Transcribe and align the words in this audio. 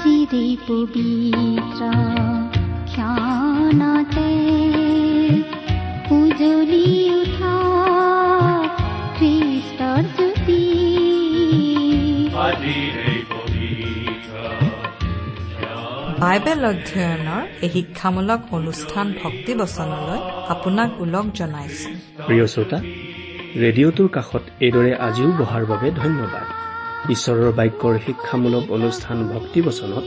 চিৰে 0.00 0.46
পবিত্ৰ 0.66 1.82
ক্ষণতে 2.92 4.30
উজলি 6.18 6.86
উঠা 7.20 7.56
খ্ৰীষ্টৰ 9.16 10.02
জ্যোতি 10.16 10.62
বাইবেল 16.22 16.60
অধ্যয়নৰ 16.72 17.42
এই 17.64 17.70
শিক্ষামূলক 17.74 18.40
অনুষ্ঠান 18.58 19.06
ভক্তিবচনলৈ 19.22 20.20
আপোনাক 20.54 20.90
ওলগ 21.02 21.26
জনাইছো। 21.38 21.88
প্ৰিয় 22.26 22.46
শ্ৰোতা 22.52 22.78
ৰেডিঅ'টোৰ 23.62 24.08
কাষত 24.16 24.44
এইদৰে 24.64 24.92
আজিও 25.06 25.30
বহাৰ 25.40 25.62
বাবে 25.70 25.88
ধন্যবাদ। 26.02 26.46
ঈশ্বৰৰ 27.10 27.52
বাক্যৰ 27.52 27.98
শিক্ষামূলক 28.06 28.70
অনুষ্ঠান 28.70 29.28
ভক্তিবচনত 29.28 30.04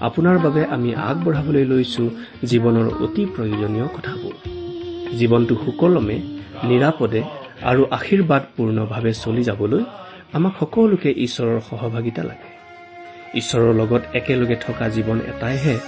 আপোনাৰ 0.00 0.38
বাবে 0.38 0.64
আমি 0.64 0.94
আগবঢ়াবলৈ 0.94 1.64
লৈছো 1.64 2.10
জীৱনৰ 2.46 2.86
অতি 3.04 3.26
প্ৰয়োজনীয় 3.26 3.86
কথাবোৰ। 3.86 4.34
জীৱনটো 5.18 5.54
সুকলমে 5.64 6.16
নিৰাপদে 6.64 7.22
আৰু 7.62 7.86
আশীৰ্বাদপূৰ্ণভাৱে 7.90 9.12
চলি 9.12 9.44
যাবলৈ 9.44 9.84
আমাক 10.32 10.52
সকলোকে 10.60 11.10
ঈশ্বৰৰ 11.10 11.60
সহভাগিতা 11.70 12.22
লাগে। 12.22 12.50
ঈশ্বৰৰ 13.34 13.74
লগত 13.74 14.02
একেলগে 14.14 14.56
থকা 14.56 14.88
জীৱন 14.88 15.18
এটাইহে 15.20 15.78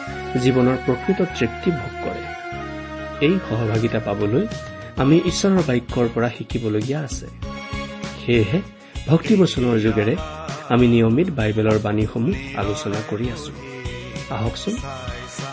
জীৱনৰ 0.42 0.76
প্ৰকৃত 0.86 1.22
তৃপ্তি 1.38 1.70
ভোগ 1.70 1.94
কৰে। 2.04 2.22
এই 3.26 3.38
সহভাগিতা 3.48 4.00
পাবলৈ 4.00 4.46
আমি 4.96 5.20
ঈশ্বৰৰ 5.24 5.62
বাক্যৰ 5.66 6.06
পৰা 6.14 6.28
শিকিবলগীয়া 6.28 7.00
আছে। 7.00 7.26
সেয়েহে 8.26 8.75
ভক্তিবচনৰ 9.08 9.76
যোগেৰে 9.78 10.14
আমি 10.68 10.86
নিয়মিত 10.88 11.28
বাইবেলৰ 11.30 11.78
বাণীসমূহ 11.78 12.36
আলোচনা 12.56 12.98
কৰি 13.10 13.26
আছো। 13.30 13.52
আহকচোন 14.34 14.74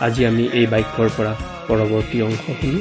আজি 0.00 0.22
আমি 0.26 0.44
এই 0.58 0.66
বাক্যৰ 0.66 1.08
পৰা 1.16 1.32
পৰৱৰ্তী 1.68 2.18
অংশ 2.22 2.44
শুনো। 2.60 2.80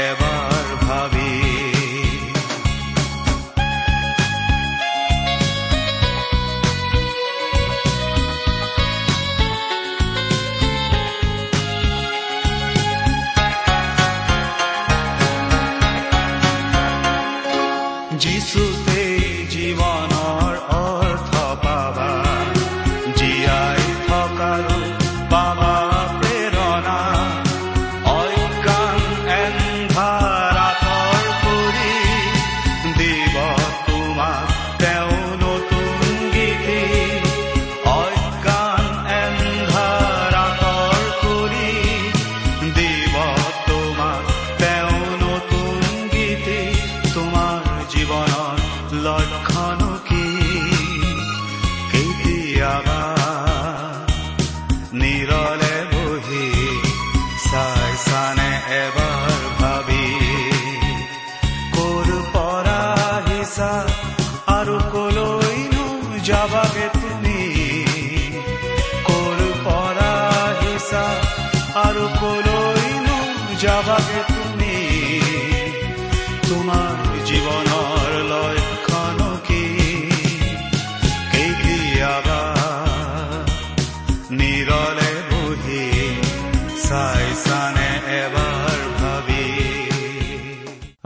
এবাৰ 0.00 0.66
ভাবি 0.82 1.49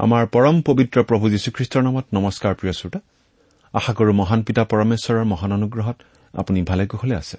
আমাৰ 0.04 0.24
পৰম 0.34 0.56
পবিত্ৰ 0.68 0.98
প্ৰভু 1.08 1.26
যীশুখ্ৰীষ্টৰ 1.34 1.82
নামত 1.86 2.06
নমস্কাৰ 2.16 2.52
প্ৰিয় 2.60 2.74
শ্ৰোতা। 2.78 3.00
আশা 3.74 3.92
কৰো 3.98 4.12
মহান 4.20 4.40
পিতা 4.46 4.62
পৰমেশ্বৰৰ 4.72 5.24
মহান 5.32 5.50
অনুগ্ৰহত 5.58 5.96
আপুনি 6.34 6.60
ভালে 6.70 6.84
কুশলে 6.90 7.14
আছে। 7.22 7.38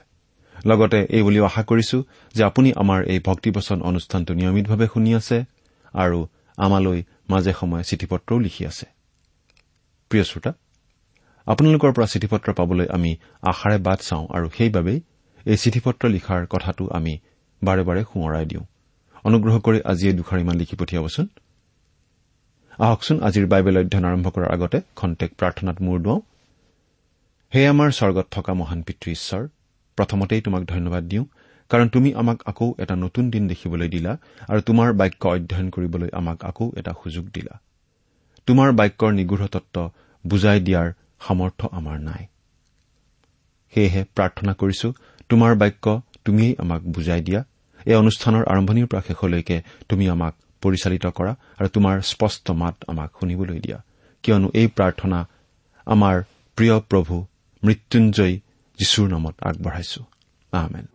লগতে 0.70 1.00
এই 1.16 1.22
বুলিও 1.26 1.44
আশা 1.50 1.64
কৰিছো 1.70 1.98
যে 2.36 2.42
আপুনি 2.50 2.70
আমাৰ 2.82 3.00
এই 3.14 3.20
ভক্তিবচন 3.30 3.78
অনুষ্ঠানটো 3.90 4.32
নিয়মিতভাৱে 4.40 4.88
শুনি 4.94 5.12
আছে 5.20 5.38
আৰু 5.94 6.20
আমালৈ 6.58 7.00
মাজে 7.32 7.52
সময়ে 7.60 7.84
চিঠি 7.90 8.06
পত্ৰও 8.12 8.38
লিখি 8.46 8.64
আছে। 8.72 8.86
প্ৰিয় 10.12 10.24
শ্ৰোতা 10.30 10.52
আপোনালোকৰ 11.48 11.92
পৰা 11.96 12.08
চিঠি 12.14 12.28
পত্ৰ 12.34 12.50
পাবলৈ 12.60 12.86
আমি 12.98 13.12
আশাৰে 13.52 13.78
বাট 13.88 14.00
চাওঁ 14.08 14.26
আৰু 14.36 14.48
সেইবাবেই 14.58 15.00
এই 15.52 15.58
চিঠি 15.64 15.80
পত্ৰ 15.86 16.04
লিখাৰ 16.16 16.42
কথাটো 16.54 16.84
আমি 16.98 17.14
বাৰে 17.62 17.84
বাৰে 17.88 18.02
সোঁৱৰাই 18.10 18.46
দিওঁ। 18.52 18.66
অনুগ্ৰহ 19.28 19.56
কৰি 19.66 19.80
আজি 19.92 20.06
এই 20.10 20.16
দুখাৰিমান 20.20 20.56
লিখি 20.62 20.76
পঠিয়াবচোন। 20.82 21.28
আহকচোন 22.80 23.18
আজিৰ 23.22 23.46
বাইবেল 23.48 23.76
অধ্যয়ন 23.78 24.06
আৰম্ভ 24.06 24.28
কৰাৰ 24.36 24.50
আগতে 24.54 24.78
খন্তেক 24.96 25.32
প্ৰাৰ্থনাত 25.40 25.78
মূৰ 25.82 25.98
দুৱাওঁ। 26.00 26.22
হে 27.54 27.62
আমাৰ 27.68 27.90
স্বৰ্গত 27.92 28.28
থকা 28.32 28.54
মহান 28.54 28.80
পিতৃ 28.82 29.08
ঈশ্বৰ 29.12 29.44
প্ৰথমতেই 29.98 30.42
তোমাক 30.42 30.64
ধন্যবাদ 30.64 31.04
দিওঁ 31.04 31.26
কাৰণ 31.72 31.88
তুমি 31.90 32.10
আমাক 32.14 32.38
আকৌ 32.46 32.68
এটা 32.80 32.96
নতুন 32.96 33.24
দিন 33.30 33.44
দেখিবলৈ 33.48 33.90
দিলা 33.90 34.12
আৰু 34.50 34.60
তোমাৰ 34.62 34.94
বাক্য 34.94 35.24
অধ্যয়ন 35.28 35.68
কৰিবলৈ 35.70 36.10
আমাক 36.14 36.38
আকৌ 36.46 36.66
এটা 36.76 36.92
সুযোগ 37.04 37.26
দিলা। 37.34 37.54
তোমাৰ 38.48 38.70
বাক্যৰ 38.72 39.12
নিগৃঢ় 39.12 39.48
তত্ব 39.48 39.76
বুজাই 40.26 40.60
দিয়াৰ 40.60 40.88
সামৰ্থ্য 41.20 41.66
আমাৰ 41.72 41.98
নাই। 42.00 42.24
সেয়েহে 43.74 44.02
প্ৰাৰ্থনা 44.16 44.54
কৰিছো 44.54 44.88
তোমাৰ 45.30 45.56
বাক্য 45.56 45.86
তুমিয়েই 46.26 46.56
আমাক 46.60 46.82
বুজাই 46.82 47.22
দিয়া। 47.22 47.42
এই 47.86 47.96
অনুষ্ঠানৰ 47.96 48.44
আৰম্ভণিৰ 48.54 48.88
পৰা 48.88 49.02
শেষলৈকে 49.08 49.58
তুমি 49.90 50.06
আমাক 50.10 50.34
পৰিচালিত 50.66 51.06
কৰা 51.18 51.34
আৰু 51.60 51.68
তোমাৰ 51.76 51.96
স্পষ্ট 52.12 52.46
মাত 52.62 52.76
আমাক 52.92 53.10
শুনিবলৈ 53.20 53.60
দিয়া। 53.66 53.80
কিয়নো 54.24 54.48
এই 54.60 54.68
প্ৰাৰ্থনা 54.78 55.20
আমাৰ 55.88 56.16
প্ৰিয় 56.58 56.76
প্ৰভু 56.92 57.16
মৃত্যুঞ্জয়ী 57.64 58.36
যীশুৰ 58.80 59.08
নামত 59.14 59.36
আগবঢ়াইছো। 59.50 60.02
আহমেন 60.54 60.86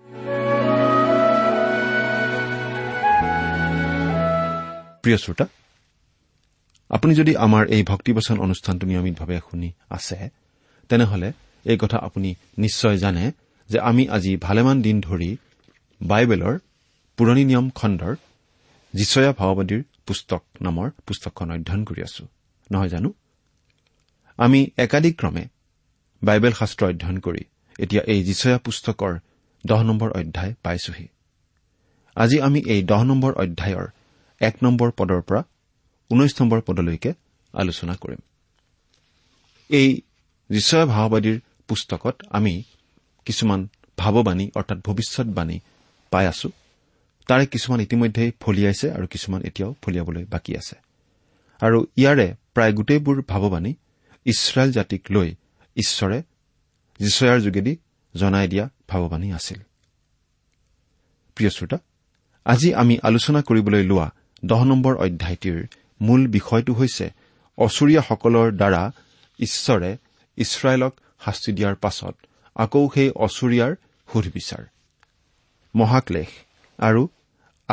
প্ৰিয় 5.02 5.18
শ্ৰোতা 5.24 5.46
আপুনি 6.90 7.12
যদি 7.20 7.32
আমাৰ 7.46 7.62
এই 7.74 7.82
ভক্তিবচন 7.90 8.36
অনুষ্ঠানটো 8.46 8.84
নিয়মিতভাৱে 8.90 9.38
শুনি 9.48 9.68
আছে 9.96 10.18
তেনেহলে 10.90 11.28
এই 11.64 11.78
কথা 11.82 11.98
আপুনি 12.06 12.30
নিশ্চয় 12.64 12.96
জানে 13.04 13.24
যে 13.70 13.78
আমি 13.90 14.02
আজি 14.16 14.32
ভালেমান 14.46 14.76
দিন 14.86 14.96
ধৰি 15.00 15.30
বাইবেলৰ 16.00 16.54
পুৰণি 17.18 17.42
নিয়ম 17.50 17.66
খণ্ডৰ 17.78 18.14
যিচয়া 18.94 19.32
ভাওবাদীৰ 19.32 19.82
পুস্তক 20.06 20.42
নামৰ 20.62 20.90
পুস্তকখন 21.06 21.50
অধ্যয়ন 21.50 21.84
কৰি 21.84 22.02
আছো। 22.02 22.24
নহয় 22.70 22.88
জানো? 22.88 23.10
আমি 24.38 24.70
একাধিক্ৰমে 24.76 25.44
বাইবেল 26.22 26.52
শাস্ত্ৰ 26.52 26.84
অধ্যয়ন 26.86 27.18
কৰি 27.18 27.42
এতিয়া 27.78 28.02
এই 28.02 28.24
যিচয়া 28.24 28.58
পুস্তকৰ 28.58 29.18
দহ 29.66 29.82
নম্বৰ 29.82 30.10
অধ্যায় 30.10 30.54
পাইছোহি। 30.62 31.06
আজি 32.16 32.40
আমি 32.40 32.60
এই 32.60 32.82
দহ 32.82 33.02
নম্বৰ 33.04 33.32
অধ্যায়ৰ 33.32 33.86
এক 34.40 34.54
নম্বৰ 34.62 34.90
পদৰ 34.90 35.20
পৰা 35.20 35.42
ঊনৈশ 36.10 36.32
নম্বৰ 36.40 36.60
পদলৈকে 36.60 37.10
আলোচনা 37.54 37.94
কৰিম। 37.94 38.20
এই 39.70 40.00
যিচয়া 40.50 40.84
ভাওবাদীৰ 40.86 41.40
পুস্তকত 41.68 42.16
আমি 42.30 42.62
কিছুমান 43.24 43.68
ভাৱবাণী 43.98 44.50
অৰ্থাৎ 44.54 44.78
ভৱিষ্যতবাণী 44.78 45.60
পাই 46.10 46.26
আছো। 46.26 46.48
তাৰে 47.30 47.46
কিছুমান 47.46 47.80
ইতিমধ্যেই 47.80 48.30
ফলিয়াইছে 48.40 48.86
আৰু 48.90 49.06
কিছুমান 49.06 49.40
এতিয়াও 49.42 49.74
ফলিয়াবলৈ 49.82 50.24
বাকী 50.24 50.56
আছে। 50.56 50.76
আৰু 51.60 51.78
ইয়াৰে 51.96 52.34
প্ৰায় 52.54 52.72
গোটেইবোৰ 52.72 53.22
ভাৱবাণী 53.28 53.74
ইছৰাইল 54.24 54.70
জাতিক 54.72 55.02
লৈ 55.10 55.28
ঈশ্বৰে 55.76 56.22
যিচয়াৰ 57.00 57.38
যোগেদি 57.40 57.76
জনাই 58.14 58.48
দিয়া 58.48 58.68
ভাৱবাণী 58.88 59.32
আছিল। 59.32 59.60
আজি 62.44 62.74
আমি 62.74 62.98
আলোচনা 63.02 63.42
কৰিবলৈ 63.42 63.82
লোৱা 63.82 64.10
দহ 64.44 64.64
নম্বৰ 64.64 64.94
অধ্যায়টিৰ 64.96 65.58
মূল 66.00 66.26
বিষয়টো 66.26 66.72
হৈছে 66.72 67.06
অচুৰীয়াসকলৰ 67.58 68.48
দ্বাৰা 68.52 68.82
ঈশ্বৰে 69.38 69.90
ইছৰাইলক 70.36 70.92
শাস্তি 71.24 71.50
দিয়াৰ 71.52 71.74
পাছত 71.74 72.14
আকৌ 72.56 72.88
সেই 72.94 73.10
অচুৰীয়াৰ 73.10 73.72
সুধবিচাৰ 74.12 74.64
মহাক্লেশ 75.74 76.30
আৰু 76.78 77.08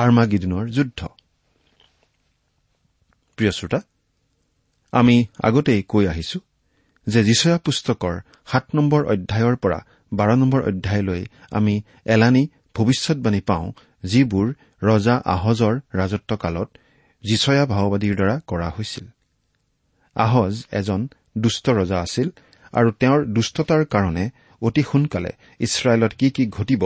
আৰ্মাগিদিনৰ 0.01 0.65
যুদ্ধ। 0.69 0.99
প্ৰিয় 3.37 3.51
শ্ৰোতা 3.51 3.79
আমি 4.93 5.15
আগতেই 5.43 5.81
কৈ 5.91 6.03
আহিছো 6.07 6.39
যে 7.07 7.19
যিচয়া 7.23 7.57
পুস্তকৰ 7.65 8.15
সাত 8.51 8.65
নম্বৰ 8.77 9.01
অধ্যায়ৰ 9.13 9.55
পৰা 9.63 9.79
বাৰ 10.13 10.29
নম্বৰ 10.41 10.61
অধ্যায়লৈ 10.69 11.21
আমি 11.51 11.75
এলানি 12.05 12.43
ভৱিষ্যতবাণী 12.75 13.41
পাওঁ 13.49 13.65
যিবোৰ 14.03 14.47
ৰজা 14.83 15.15
আহজৰ 15.25 15.73
ৰাজত্বকালত 15.95 16.69
যিচয়া 17.23 17.63
ভাওবাদীৰ 17.65 18.15
দ্বাৰা 18.15 18.35
কৰা 18.47 18.67
হৈছিল। 18.69 19.05
আহজ 20.15 20.53
এজন 20.71 21.01
দুষ্ট 21.37 21.65
ৰজা 21.69 21.97
আছিল 22.01 22.27
আৰু 22.73 22.89
তেওঁৰ 22.99 23.19
দুষ্টতাৰ 23.35 23.81
কাৰণে 23.93 24.25
অতি 24.61 24.83
সোনকালে 24.91 25.31
ইছৰাইলত 25.59 26.13
কি 26.19 26.27
কি 26.29 26.43
ঘটিব 26.47 26.83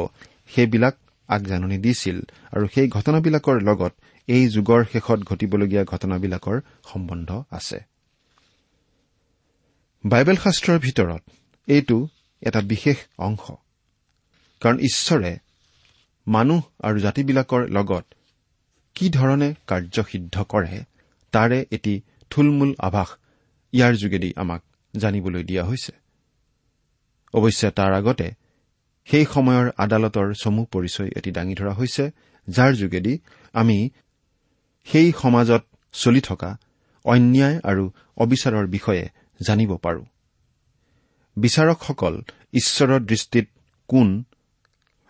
সেইবিলাক 0.47 0.95
আগজাননী 1.35 1.77
দিছিল 1.77 2.17
আৰু 2.55 2.65
সেই 2.73 2.87
ঘটনাবিলাকৰ 2.87 3.57
লগত 3.61 3.93
এই 4.27 4.43
যুগৰ 4.47 4.81
শেষত 4.91 5.19
ঘটিবলগীয়া 5.23 5.83
ঘটনাবিলাকৰ 5.83 6.57
সম্বন্ধ 6.85 7.29
আছে। 7.51 7.79
বাইবেল 10.03 10.35
শাস্ত্ৰৰ 10.35 10.79
ভিতৰত 10.79 11.21
এইটো 11.67 11.97
এটা 12.41 12.61
বিশেষ 12.61 12.97
অংশ। 13.17 13.51
কাৰণ 14.61 14.77
ঈশ্বৰে 14.79 15.31
মানুহ 16.27 16.61
আৰু 16.83 16.97
জাতিবিলাকৰ 16.99 17.61
লগত 17.69 18.05
কি 18.95 19.09
ধৰণে 19.09 19.49
কাৰ্যসিদ্ধ 19.67 20.35
কৰে 20.43 20.83
তাৰে 21.33 21.65
এটি 21.71 21.93
থুলমূল 22.29 22.71
আভাস 22.79 23.09
ইয়াৰ 23.73 23.93
যোগেদি 23.95 24.29
আমাক 24.35 24.61
জানিবলৈ 24.93 25.43
দিয়া 25.43 25.63
হৈছে। 25.63 25.91
অৱশ্যে 27.33 27.69
তাৰ 27.71 27.93
আগতে 27.93 28.27
সেই 29.05 29.25
সময়ৰ 29.33 29.71
আদালতৰ 29.77 30.33
চমু 30.33 30.65
পৰিচয় 30.65 31.09
এটি 31.15 31.31
দাঙি 31.31 31.55
ধৰা 31.55 31.73
হৈছে 31.73 32.11
যাৰ 32.49 32.73
যোগেদি 32.73 33.19
আমি 33.53 33.89
সেই 34.83 35.13
সমাজত 35.21 35.65
চলি 35.93 36.21
থকা 36.21 36.57
অন্যায় 37.03 37.59
আৰু 37.63 37.91
অবিচাৰৰ 38.17 38.67
বিষয়ে 38.67 39.09
জানিব 39.41 39.77
পাৰো। 39.77 40.05
বিচাৰকসকল 41.35 42.21
ঈশ্বৰৰ 42.53 42.99
দৃষ্টিত 42.99 43.49
কোন 43.87 44.23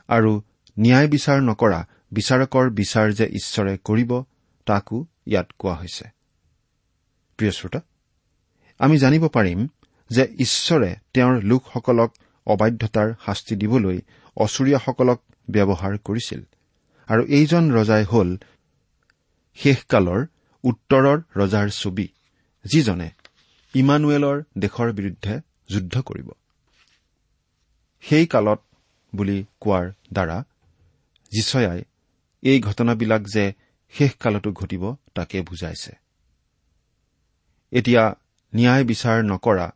আৰু 0.07 0.41
ন্যায় 0.79 1.07
বিচাৰ 1.07 1.41
নকৰা 1.41 1.87
বিচাৰকৰ 2.11 2.69
বিচাৰ 2.69 3.11
যে 3.11 3.25
ঈশ্বৰে 3.25 3.77
কৰিব 3.77 4.23
তাকো 4.65 5.05
ইয়াত 5.25 5.47
কোৱা 5.59 5.75
হৈছে। 5.75 6.05
আমি 8.79 8.97
জানিব 8.97 9.27
পাৰিম 9.27 9.67
যে 10.09 10.23
ঈশ্বৰে 10.39 10.95
তেওঁৰ 11.13 11.43
লোকসকলক 11.43 12.13
অবাধ্যতাৰ 12.47 13.13
শাস্তি 13.25 13.55
দিবলৈ 13.55 13.97
অচুৰীয়াসকলক 14.37 15.19
ব্যৱহাৰ 15.49 15.97
কৰিছিল। 15.97 16.41
আৰু 17.07 17.23
এইজন 17.27 17.63
ৰজাই 17.71 18.03
হল 18.03 18.37
শেষকালৰ 19.57 20.21
উত্তৰৰ 20.63 21.17
ৰজাৰ 21.35 21.69
ছবি 21.69 22.07
যিজনে 22.65 23.09
ইমানুৱেলৰ 23.75 24.37
দেশৰ 24.57 24.91
বিৰুদ্ধে 24.91 25.41
যুদ্ধ 25.69 26.01
কৰিব। 26.01 26.29
সেই 28.01 28.25
কালত 28.27 28.61
বুলি 29.15 29.45
কোৱাৰ 29.59 29.91
দ্বাৰা 30.13 30.43
যিচয়াই 31.31 31.81
এই 32.43 32.59
ঘটনাবিলাক 32.59 33.21
যে 33.27 33.53
শেষকালতো 33.93 34.51
ঘটিব 34.51 34.95
তাকে 35.15 35.41
বুজাইছে। 35.41 35.91
এতিয়া 37.71 38.15
ন্যায় 38.55 38.83
বিচাৰ 38.83 39.23
নকৰা 39.23 39.67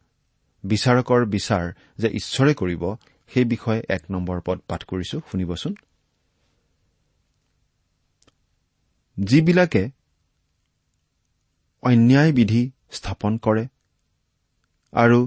বিচাৰকৰ 0.72 1.22
বিচাৰ 1.26 1.66
যে 1.98 2.08
ঈশ্বৰে 2.20 2.54
কৰিব 2.62 2.84
সেই 3.32 3.46
বিষয়ে 3.46 3.82
এক 3.90 4.04
নম্বৰ 4.12 4.38
পদ 4.46 4.58
পাঠ 4.68 4.82
কৰিছো 4.84 5.18
শুনিবচোন। 5.32 5.74
যিবিলাকে 9.18 9.84
অন্যায় 11.84 12.32
বিধি 12.32 12.62
স্থাপন 12.92 13.34
কৰে 13.38 13.64
আৰু 14.94 15.20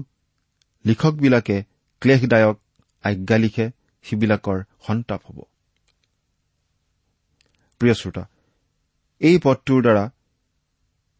লিখকবিলাকে 0.85 1.57
ক্লেশদায়ক 2.01 2.57
আজ্ঞা 3.03 3.37
লিখে 3.37 3.65
সিবিলাকৰ 4.05 4.59
সন্তাপ 4.87 5.21
হ'ব। 5.25 5.39
প্ৰিয় 7.81 7.93
শ্ৰোতা 7.93 8.23
এই 9.21 9.35
পদটোৰ 9.43 9.79
দ্বাৰা 9.81 10.05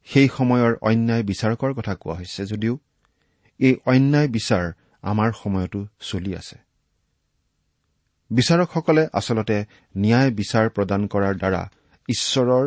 সেই 0.07 0.27
সময়ৰ 0.37 0.71
অন্যায় 0.81 1.23
বিচাৰকৰ 1.23 1.71
কথা 1.73 1.93
কোৱা 1.95 2.15
হৈছে 2.15 2.41
যদিও 2.45 2.73
এই 3.59 3.73
অন্যায় 3.85 4.27
বিচাৰ 4.27 4.65
আমাৰ 5.03 5.29
সময়তো 5.31 5.87
চলি 5.99 6.35
আছে। 6.35 6.57
বিচাৰকসকলে 8.31 9.07
আচলতে 9.13 9.65
ন্যায় 9.97 10.31
বিচাৰ 10.31 10.69
প্ৰদান 10.69 11.07
কৰাৰ 11.07 11.35
দ্বাৰা 11.37 11.61
ঈশ্বৰৰ 12.09 12.65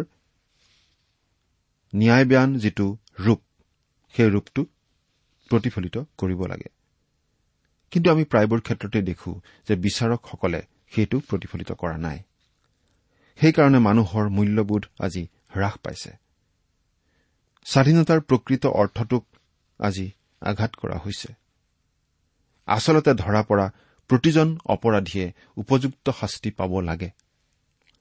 ন্যায়ব্যান 1.95 2.59
যিটো 2.59 2.87
ৰূপ 3.19 3.41
সেই 4.15 4.31
ৰূপটো 4.31 4.63
প্ৰতিফলিত 5.51 5.97
কৰিব 6.19 6.41
লাগে। 6.47 6.69
কিন্তু 7.91 8.11
আমি 8.11 8.25
প্ৰায়বোৰ 8.25 8.61
ক্ষেত্ৰতে 8.61 9.03
দেখো 9.03 9.41
যে 9.69 9.75
বিচাৰকসকলে 9.77 10.61
সেইটো 10.91 11.17
প্ৰতিফলিত 11.21 11.73
কৰা 11.73 11.97
নাই। 11.97 12.19
সেইকাৰণে 13.37 13.79
মানুহৰ 13.79 14.29
মূল্যবোধ 14.29 14.83
আজি 15.01 15.23
হ্ৰাস 15.51 15.75
পাইছে। 15.79 16.13
স্বাধীনতাৰ 17.65 18.21
প্ৰকৃত 18.21 18.67
অৰ্থটোক 18.67 19.25
আজি 19.79 20.11
আঘাত 20.43 20.73
কৰা 20.77 20.97
হৈছে। 20.99 21.29
আচলতে 22.69 23.13
ধৰা 23.15 23.43
পৰা 23.43 23.67
প্ৰতিজন 24.11 24.49
অপৰাধীয়ে 24.67 25.27
উপযুক্ত 25.57 26.07
শাস্তি 26.11 26.51
পাব 26.51 26.73
লাগে 26.81 27.11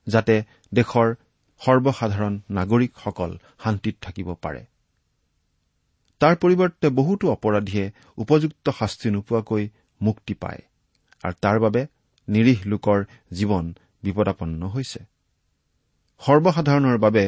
যাতে 0.08 0.36
দেশৰ 0.74 1.08
সৰ্বসাধাৰণ 1.62 2.34
নাগৰিকসকল 2.50 3.32
শান্তিত 3.64 3.96
থাকিব 4.02 4.28
পাৰে। 4.42 4.62
তাৰ 6.22 6.36
পৰিৱৰ্তে 6.36 6.88
বহুতো 6.90 7.26
অপৰাধীয়ে 7.32 7.86
উপযুক্ত 8.18 8.66
শাস্তি 8.70 9.08
নোপোৱাকৈ 9.10 9.64
মুক্তি 10.02 10.34
পায় 10.34 10.62
আৰু 11.24 11.36
তাৰ 11.42 11.58
বাবে 11.60 11.82
নিৰীহ 12.28 12.60
লোকৰ 12.66 13.00
জীৱন 13.32 13.66
বিপদাপন্ন 14.04 14.62
হৈছে। 14.68 15.00
সৰ্বসাধাৰণৰ 16.22 16.98
বাবে 16.98 17.24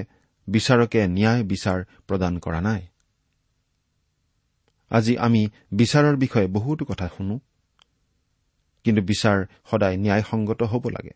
বিচাৰকে 0.47 1.01
ন্যায় 1.07 1.43
বিচাৰ 1.43 1.79
প্ৰদান 2.07 2.33
কৰা 2.39 2.61
নাই। 2.61 2.81
আজি 4.93 5.13
আমি 5.17 5.41
বিচাৰৰ 5.73 6.15
বিষয়ে 6.15 6.47
বহুতো 6.47 6.83
কথা 6.85 7.07
শুনো 7.17 7.35
কিন্তু 8.85 9.01
বিচাৰ 9.01 9.37
সদায় 9.71 9.97
ন্যায়সংগত 9.97 10.61
হ'ব 10.63 10.83
লাগে। 10.89 11.13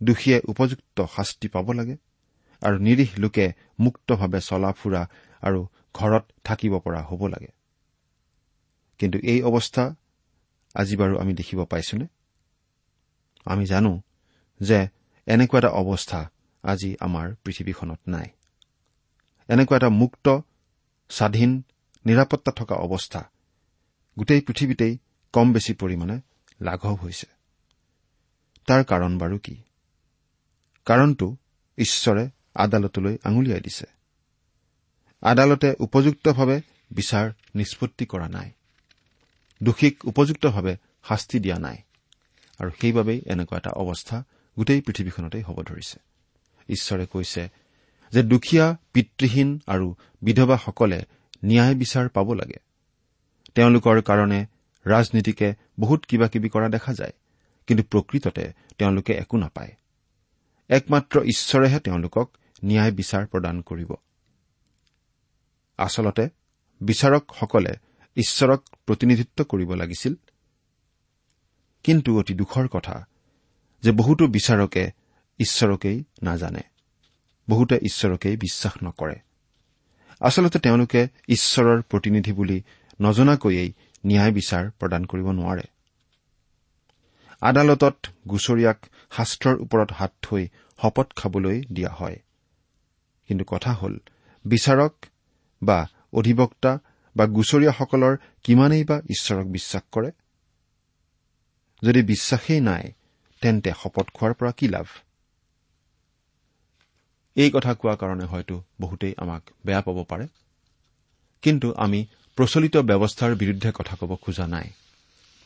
দোষীয়ে 0.00 0.38
উপযুক্ত 0.48 0.98
শাস্তি 1.16 1.48
পাব 1.48 1.66
লাগে 1.72 1.96
আৰু 2.62 2.76
নিৰীহ 2.78 3.10
লোকে 3.18 3.46
মুক্তভাৱে 3.78 4.40
চলা 4.40 4.70
ফুৰা 4.72 5.02
আৰু 5.42 5.60
ঘৰত 5.94 6.24
থাকিব 6.44 6.78
পৰা 6.78 7.00
হ'ব 7.02 7.22
লাগে। 7.26 7.50
কিন্তু 8.98 9.18
এই 9.22 9.42
অৱস্থা 9.42 9.84
আজি 10.74 10.94
বাৰু 10.96 11.14
আমি 11.18 11.32
দেখিব 11.34 11.64
পাইছোনে? 11.64 12.06
আমি 13.44 13.64
জানো 13.66 13.92
যে 14.60 14.78
এনেকুৱা 15.26 15.58
এটা 15.58 15.68
অৱস্থা 15.68 16.20
আজি 16.64 16.90
আমাৰ 17.00 17.26
পৃথিৱীখনত 17.44 18.00
নাই। 18.08 18.28
এনেকুৱা 19.48 19.76
এটা 19.76 19.88
মুক্ত 19.88 20.26
স্বাধীন 21.10 21.50
নিৰাপত্তা 22.06 22.52
থকা 22.52 22.74
অৱস্থা। 22.74 23.30
গোটেই 24.18 24.40
পৃথিৱীতেই 24.40 24.98
কম 25.32 25.52
বেছি 25.52 25.74
পৰিমাণে 25.74 26.20
লাঘৱ 26.60 26.94
হৈছে। 26.94 27.26
তাৰ 28.66 28.84
কাৰণ 28.84 29.18
বাৰু 29.18 29.38
কি? 29.38 29.56
কাৰণটো 30.84 31.36
ঈশ্বৰে 31.78 32.30
আদালতলৈ 32.54 33.18
আঙুলিয়াই 33.24 33.60
দিছে। 33.60 33.86
আদালতে 35.22 35.74
উপযুক্তভাৱে 35.80 36.60
বিচাৰ 36.90 37.30
নিষ্পত্তি 37.54 38.06
কৰা 38.06 38.28
নাই। 38.28 38.50
দোষীক 39.62 40.04
উপযুক্তভাৱে 40.04 40.76
শাস্তি 41.08 41.40
দিয়া 41.40 41.58
নাই। 41.58 41.76
আৰু 42.58 42.70
সেইবাবেই 42.80 43.22
এনেকুৱা 43.26 43.58
এটা 43.58 43.70
অৱস্থা 43.70 44.24
গোটেই 44.58 44.80
পৃথিৱীখনতেই 44.80 45.42
হ'ব 45.42 45.62
ধৰিছে। 45.62 45.98
ঈশ্বৰে 46.68 47.06
কৈছে 47.06 47.48
যে 48.12 48.22
দুখীয়া 48.22 48.76
পিতৃহীন 48.92 49.60
আৰু 49.66 49.94
বিধৱাসকলে 50.22 51.02
ন্যায় 51.44 51.74
বিচাৰ 51.74 52.08
পাব 52.08 52.32
লাগে। 52.32 52.58
তেওঁলোকৰ 53.54 54.02
কাৰণে 54.02 54.46
ৰাজনীতিকে 54.86 55.54
বহুত 55.80 56.04
কিবা 56.04 56.28
কিবি 56.28 56.48
কৰা 56.48 56.68
দেখা 56.68 56.94
যায় 56.94 57.12
কিন্তু 57.66 57.84
প্ৰকৃততে 57.84 58.52
তেওঁলোকে 58.78 59.12
একো 59.12 59.36
নাপায়। 59.36 59.76
একমাত্ৰ 60.68 61.20
ঈশ্বৰেহে 61.20 61.80
তেওঁলোকক 61.80 62.36
ন্যায় 62.64 62.92
বিচাৰ 62.92 63.26
প্ৰদান 63.26 63.60
কৰিব। 63.60 63.92
আচলতে 65.78 66.28
বিচাৰকসকলে 66.80 67.74
ঈশ্বৰক 68.16 68.64
প্ৰতিনিধিত্ব 68.86 69.44
কৰিব 69.44 69.74
লাগিছিল। 69.74 70.14
কিন্তু 71.82 72.18
অতি 72.18 72.34
দুখৰ 72.34 72.68
কথা 72.68 73.06
যে 73.82 73.92
বহুতো 73.92 74.26
বিচাৰকে 74.26 74.90
ঈশ্বৰকেই 75.38 76.04
নাজানে। 76.22 76.60
বহুতে 77.50 77.76
ঈশ্বৰকেই 77.76 78.36
বিশ্বাস 78.36 78.72
নকৰে। 78.84 79.31
আচলতে 80.22 80.58
তেওঁলোকে 80.58 81.08
ঈশ্বৰৰ 81.28 81.82
প্ৰতিনিধি 81.82 82.32
বুলি 82.32 82.62
নজনাকৈয়েই 83.00 83.72
ন্যায় 84.06 84.32
বিচাৰ 84.32 84.70
প্ৰদান 84.70 85.04
কৰিব 85.04 85.30
নোৱাৰে। 85.30 85.62
আদালতত 87.40 87.96
গুচৰীয়াক 88.30 88.86
শাস্ত্ৰৰ 89.16 89.56
ওপৰত 89.60 89.92
হাত 89.92 90.12
থৈ 90.22 90.48
শপত 90.82 91.12
খাবলৈ 91.16 91.62
দিয়া 91.72 91.90
হয়। 91.90 92.16
কিন্তু 93.28 93.44
কথা 93.44 93.72
হ'ল 93.72 93.98
বিচাৰক 94.44 95.06
বা 95.62 95.86
অধিবক্তা 96.12 96.78
বা 97.16 97.26
গুচৰীয়াসকলৰ 97.26 98.16
কিমানেই 98.42 98.84
বা 98.84 99.00
ঈশ্বৰক 99.10 99.46
বিশ্বাস 99.46 99.82
কৰে? 99.92 100.10
যদি 101.84 102.02
বিশ্বাসেই 102.02 102.60
নাই 102.60 102.92
তেন্তে 103.40 103.72
শপত 103.82 104.10
খোৱাৰ 104.14 104.34
পৰা 104.34 104.52
কি 104.52 104.68
লাভ? 104.68 104.86
এই 107.36 107.50
কথা 107.50 107.74
কোৱাৰ 107.74 107.96
কাৰণে 107.96 108.24
হয়তো 108.24 108.62
বহুতেই 108.80 109.14
আমাক 109.16 109.42
বেয়া 109.66 109.80
পাব 109.80 110.04
পাৰে। 110.08 110.26
কিন্তু 111.42 111.74
আমি 111.76 112.06
প্ৰচলিত 112.36 112.76
ব্যৱস্থাৰ 112.76 113.34
বিৰুদ্ধে 113.34 113.72
কথা 113.74 113.96
ক'ব 114.00 114.16
খোজা 114.16 114.46
নাই। 114.46 114.70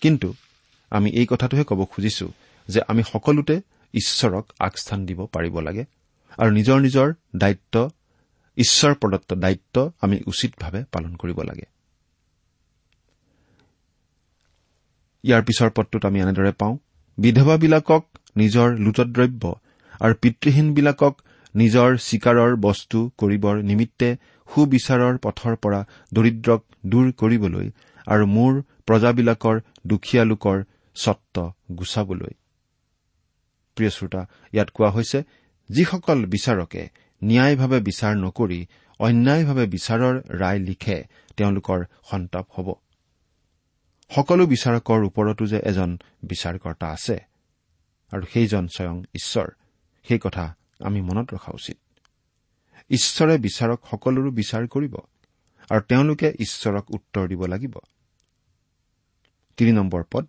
কিন্তু 0.01 0.35
আমি 0.91 1.11
এই 1.11 1.27
কথাটোহে 1.27 1.65
ক'ব 1.65 1.85
খুজিছো 1.85 2.33
যে 2.69 2.81
আমি 2.89 3.03
সকলোতে 3.03 3.61
ঈশ্বৰক 3.95 4.53
আগস্থান 4.61 5.07
দিব 5.07 5.27
পাৰিব 5.27 5.61
লাগে 5.61 5.85
আৰু 6.39 6.51
নিজৰ 6.51 6.81
নিজৰ 6.81 7.13
দায়িত্ব 7.37 7.91
ঈশ্বৰ 8.57 8.95
প্ৰদত্ত 8.95 9.33
দায়িত্ব 9.35 9.91
আমি 10.01 10.21
উচিতভাৱে 10.27 10.85
পালন 10.93 11.17
কৰিব 11.17 11.43
লাগে। 11.43 11.67
ইয়াৰ 15.25 15.43
পিছৰ 15.43 15.71
পদটোত 15.71 16.07
আমি 16.07 16.21
এনেদৰে 16.21 16.53
পাওঁ 16.53 16.79
বিধৱাবিলাকক 17.19 18.03
নিজৰ 18.37 18.69
লুটদ্ৰব্য 18.79 19.55
আৰু 20.01 20.15
পিতৃহীনবিলাকক 20.15 21.23
নিজৰ 21.57 21.91
চিকাৰৰ 22.09 22.53
বস্তু 22.67 22.99
কৰিবৰ 23.21 23.57
নিমিত্তে 23.69 24.09
সুবিচাৰৰ 24.49 25.15
পথৰ 25.25 25.55
পৰা 25.63 25.81
দৰিদ্ৰক 26.17 26.63
দূৰ 26.93 27.07
কৰিবলৈ 27.21 27.67
আৰু 28.07 28.25
মোৰ 28.37 28.53
প্ৰজাবিলাকৰ 28.87 29.57
দুখীয়া 29.87 30.25
লোকৰ 30.31 30.57
স্বত্ব 30.97 31.37
গুচাবলৈ। 31.79 32.33
প্ৰিয় 33.77 33.91
শ্ৰোতা 33.91 34.23
ইয়াত 34.55 34.69
কোৱা 34.77 34.91
হৈছে 34.97 35.19
যিসকল 35.71 36.19
বিচাৰকে 36.35 36.83
ন্যায়ভাৱে 37.23 37.79
বিচাৰ 37.89 38.13
নকৰি 38.25 38.61
অন্যায়ভাৱে 39.01 39.65
বিচাৰৰ 39.75 40.15
ৰায় 40.41 40.61
লিখে 40.69 40.99
তেওঁলোকৰ 41.37 41.81
সন্তাপ 42.11 42.47
হ'ব। 42.55 42.69
সকলো 44.11 44.45
বিচাৰকৰ 44.47 45.01
ওপৰতো 45.09 45.45
যে 45.53 45.59
এজন 45.71 45.91
বিচাৰকৰ্তা 46.31 46.87
আছে 46.97 47.17
আৰু 48.13 48.25
সেইজন 48.33 48.65
স্বয়ং 48.77 48.97
ঈশ্বৰ 49.19 49.49
সেই 50.07 50.21
কথা 50.25 50.45
আমি 50.81 51.01
মনত 51.01 51.35
ৰখা 51.35 51.53
উচিত। 51.55 51.77
ঈশ্বৰে 52.91 53.39
বিচাৰক 53.39 53.81
সকলোৰো 53.91 54.31
বিচাৰ 54.31 54.67
কৰিব 54.67 54.97
আৰু 55.71 55.81
তেওঁলোকে 55.81 56.33
ঈশ্বৰক 56.39 56.91
উত্তৰ 56.91 57.29
দিব 57.29 57.47
লাগিব। 57.47 57.79
পদ। 60.11 60.27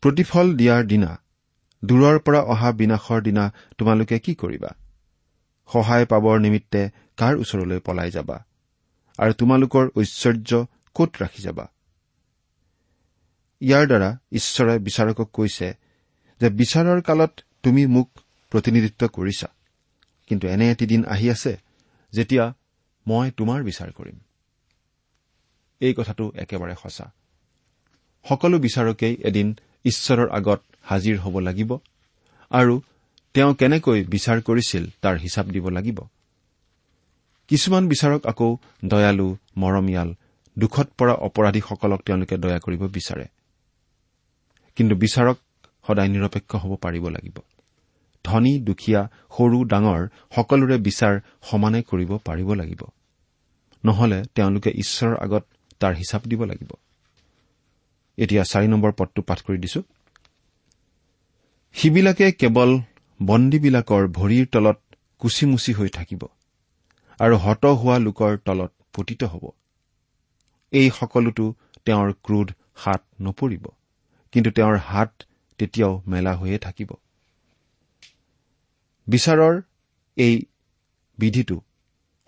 প্ৰতিফল 0.00 0.56
দিয়াৰ 0.56 0.84
দিনা 0.84 1.22
দূৰৰ 1.84 2.18
পৰা 2.18 2.40
অহা 2.40 2.72
বিনাশৰ 2.72 3.22
দিনা 3.22 3.52
তোমালোকে 3.78 4.18
কি 4.18 4.34
কৰিবা? 4.34 4.68
সহায় 5.72 6.06
পাবৰ 6.06 6.40
নিমিত্তে 6.40 6.90
কাৰ 7.16 7.36
ওচৰলৈ 7.36 7.80
পলাই 7.80 8.10
যাবা? 8.10 8.44
আৰু 9.18 9.32
তোমালোকৰ 9.32 9.90
ঐশ্বৰ্য 9.96 10.66
কত 10.94 11.10
ৰাখি 11.20 11.42
যাবা? 11.42 11.72
ইয়াৰ 13.60 13.86
দ্বাৰা 13.86 14.18
ঈশ্বৰে 14.32 14.78
বিচাৰকক 14.78 15.30
কৈছে 15.32 15.74
যে 16.40 16.50
বিচাৰৰ 16.50 17.02
কালত 17.02 17.40
তুমি 17.62 17.86
মোক 17.86 18.10
প্ৰতিনিধিত্ব 18.50 19.02
কৰিছা। 19.08 19.48
কিন্তু 20.26 20.44
এনে 20.48 20.66
এটি 20.70 20.86
দিন 20.86 21.04
আহি 21.04 21.30
আছে 21.30 21.52
যেতিয়া 22.12 22.44
মই 23.06 23.30
তোমাৰ 23.30 23.60
বিচাৰ 23.62 23.90
কৰিম। 23.92 24.16
এই 25.80 25.94
কথাটো 25.94 26.24
একেবাৰে 26.34 26.74
সঁচা। 26.82 27.06
সকলো 28.24 28.56
বিচাৰকেই 28.58 29.14
এদিন 29.24 29.48
ঈশ্বৰৰ 29.84 30.28
আগত 30.28 30.60
হাজিৰ 30.82 31.16
হ'ব 31.18 31.34
লাগিব 31.38 31.70
আৰু 32.50 32.74
তেওঁ 33.34 33.54
কেনেকৈ 33.54 33.98
বিচাৰ 34.04 34.38
কৰিছিল 34.42 34.84
তাৰ 35.00 35.16
হিচাপ 35.18 35.46
দিব 35.46 35.68
লাগিব। 35.68 35.98
কিছুমান 37.48 37.84
বিচাৰক 37.88 38.26
আকৌ 38.26 38.50
দয়ালু 38.84 39.28
মৰমীয়াল 39.56 40.14
দুখত 40.56 40.88
পৰা 40.98 41.14
অপৰাধীসকলক 41.26 42.00
তেওঁলোকে 42.06 42.36
দয়া 42.36 42.58
কৰিব 42.58 42.82
বিচাৰে। 42.86 43.26
কিন্তু 44.76 44.94
বিচাৰক 44.96 45.36
সদায় 45.86 46.08
নিৰপেক্ষ 46.08 46.50
হ'ব 46.56 46.72
পাৰিব 46.76 47.04
লাগিব। 47.08 47.36
ধনী 48.28 48.52
দুখীয়া 48.66 49.02
সৰু 49.36 49.58
ডাঙৰ 49.72 50.02
সকলোৰে 50.36 50.76
বিচাৰ 50.86 51.14
সমানে 51.48 51.80
কৰিব 51.90 52.10
পাৰিব 52.26 52.48
লাগিব। 52.60 52.82
নহলে 53.84 54.18
তেওঁলোকে 54.34 54.70
ঈশ্বৰৰ 54.82 55.14
আগত 55.24 55.44
তাৰ 55.80 55.92
হিচাপ 56.00 56.22
দিব 56.30 56.40
লাগিব। 56.50 56.70
এতিয়া 58.18 58.42
চাৰি 58.52 58.66
নম্বৰ 58.72 58.92
পদটো 58.98 59.20
পাঠ 59.28 59.38
কৰি 59.46 59.58
দিছো। 59.64 59.80
সিবিলাকে 61.74 62.26
কেৱল 62.40 62.70
বন্দীবিলাকৰ 63.20 64.02
ভৰিৰ 64.18 64.46
তলত 64.54 64.78
কুচিমুচি 65.22 65.72
হৈ 65.78 65.88
থাকিব 65.96 66.22
আৰু 67.20 67.34
হত 67.44 67.64
হোৱা 67.80 67.96
লোকৰ 68.06 68.32
তলত 68.46 68.72
পতিত 68.94 69.22
হ'ব। 69.32 69.44
এই 70.72 70.88
সকলোতো 70.98 71.44
তেওঁৰ 71.86 72.08
ক্ৰোধ 72.24 72.48
হাত 72.82 73.02
নপৰিব 73.24 73.64
কিন্তু 74.34 74.50
তেওঁৰ 74.56 74.76
হাত 74.88 75.10
তেতিয়াও 75.60 75.92
মেলা 76.06 76.32
হৈয়ে 76.36 76.58
থাকিব। 76.58 76.90
বিচাৰৰ 79.06 79.54
এই 80.16 80.34
বিধিটো 81.18 81.56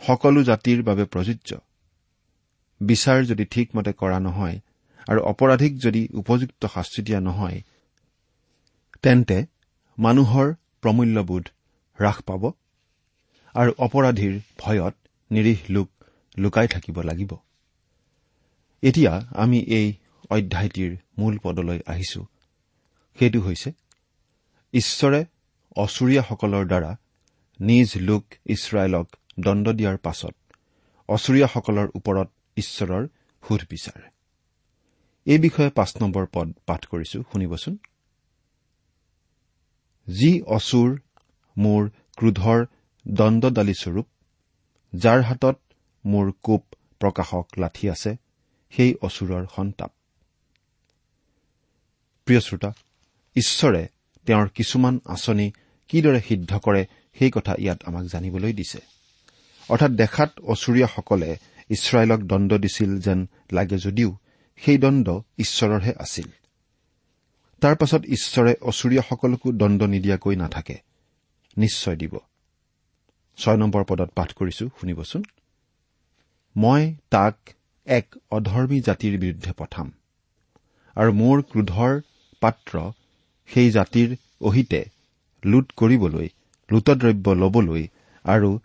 সকলো 0.03 0.41
জাতিৰ 0.43 0.83
বাবে 0.83 1.05
প্ৰযোজ্য। 1.05 1.51
বিচাৰ 2.81 3.19
যদি 3.25 3.45
ঠিকমতে 3.45 3.93
কৰা 3.93 4.19
নহয় 4.19 4.57
আৰু 5.07 5.21
অপৰাধীক 5.23 5.73
যদি 5.79 6.03
উপযুক্ত 6.13 6.63
শাস্তি 6.75 7.01
দিয়া 7.03 7.21
নহয় 7.21 7.59
তেন্তে 9.03 9.39
মানুহৰ 9.99 10.47
প্ৰমূল্যবোধ 10.83 11.45
হ্ৰাস 11.99 12.19
পাব 12.29 12.43
আৰু 13.55 13.71
অপৰাধীৰ 13.87 14.35
ভয়ত 14.59 14.95
নিৰীহ 15.31 15.59
লোক 15.71 15.89
লুকাই 16.39 16.69
থাকিব 16.69 16.97
লাগিব। 17.01 17.33
এতিয়া 18.83 19.13
আমি 19.35 19.59
এই 19.79 19.89
অধ্যায়টিৰ 20.31 20.93
মূল 21.19 21.35
পদলৈ 21.43 21.79
আহিছো। 21.87 22.21
সেইটো 23.19 23.41
হৈছে 23.41 23.71
ঈশ্বৰে 24.75 25.21
অচুৰীয়াসকলৰ 25.85 26.65
দ্বাৰা 26.73 26.91
নিজ 27.61 27.89
লোক 28.09 28.25
ইছৰাইলক 28.55 29.07
দণ্ড 29.45 29.67
দিয়াৰ 29.79 29.99
পাছত 30.07 30.35
অচুৰীয়াসকলৰ 31.09 31.89
ওপৰত 31.99 32.29
ঈশ্বৰৰ 32.57 33.05
সোধ 33.43 33.61
বিচাৰে। 33.73 34.07
এই 35.27 35.39
বিষয়ে 35.39 35.71
পাঁচ 35.71 35.91
নম্বৰ 36.03 36.25
পদ 36.35 36.49
পাঠ 36.67 36.83
কৰিছো 36.93 37.19
শুনিবচোন। 37.31 37.75
যি 40.09 40.31
অচুৰ 40.57 40.91
মোৰ 41.57 41.83
ক্ৰোধৰ 42.19 42.61
দণ্ডদালিস্বৰূপ 43.07 44.07
যাৰ 44.93 45.21
হাতত 45.23 45.57
মোৰ 46.05 46.27
কোপ 46.43 46.63
প্ৰকাশক 47.01 47.47
লাঠি 47.59 47.87
আছে 47.95 48.13
সেই 48.73 48.91
অচুৰৰ 49.07 49.45
সন্তাপ 49.57 49.91
প্ৰিয় 52.27 52.41
শ্ৰোতা 52.41 52.71
ঈশ্বৰে 53.37 53.83
তেওঁৰ 54.27 54.49
কিছুমান 54.49 54.95
আঁচনি 55.07 55.47
কিদৰে 55.89 56.21
সিদ্ধ 56.21 56.59
কৰে 56.59 56.87
সেই 57.19 57.31
কথা 57.31 57.55
ইয়াত 57.59 57.85
আমাক 57.85 58.05
জানিবলৈ 58.05 58.53
দিছে। 58.53 58.79
অৰ্থাৎ 59.69 59.91
দেখাত 59.91 60.41
অচুৰীয়াসকলে 60.41 61.37
ইছৰাইলক 61.71 62.21
দণ্ড 62.21 62.59
দিছিল 62.59 63.01
যেন 63.01 63.27
লাগে 63.53 63.79
যদিও 63.79 64.17
সেই 64.57 64.79
দণ্ড 64.79 65.21
ঈশ্বৰৰহে 65.39 65.93
আছিল। 65.99 66.29
তাৰ 67.61 67.77
পাছত 67.77 68.05
ঈশ্বৰে 68.05 68.55
অচুৰীয়াসকলকো 68.63 69.53
দণ্ড 69.53 69.83
নিদিয়াকৈ 69.83 70.37
নাথাকে। 70.37 70.79
নিশ্চয় 71.57 71.97
দিব। 71.97 72.19
ছয় 73.37 73.57
নম্বৰ 73.57 73.85
পদত 73.85 74.11
পাঠ 74.15 74.33
কৰিছো 74.33 74.69
শুনিবচোন। 74.81 75.23
মই 76.57 76.95
তাক 77.11 77.37
এক 77.85 78.15
অধৰ্মী 78.31 78.81
জাতিৰ 78.81 79.19
বিৰুদ্ধে 79.19 79.53
পঠাম। 79.59 79.93
আৰু 80.95 81.13
মোৰ 81.13 81.43
ক্ৰোধৰ 81.43 82.01
পাত্ৰ 82.41 82.93
সেই 83.47 83.71
জাতিৰ 83.71 84.17
অহিতে 84.41 84.85
লুট 85.45 85.73
কৰিবলৈ 85.77 86.29
লুটদ্ৰব্য 86.73 87.31
ল'বলৈ 87.31 87.89
আৰু 88.25 88.59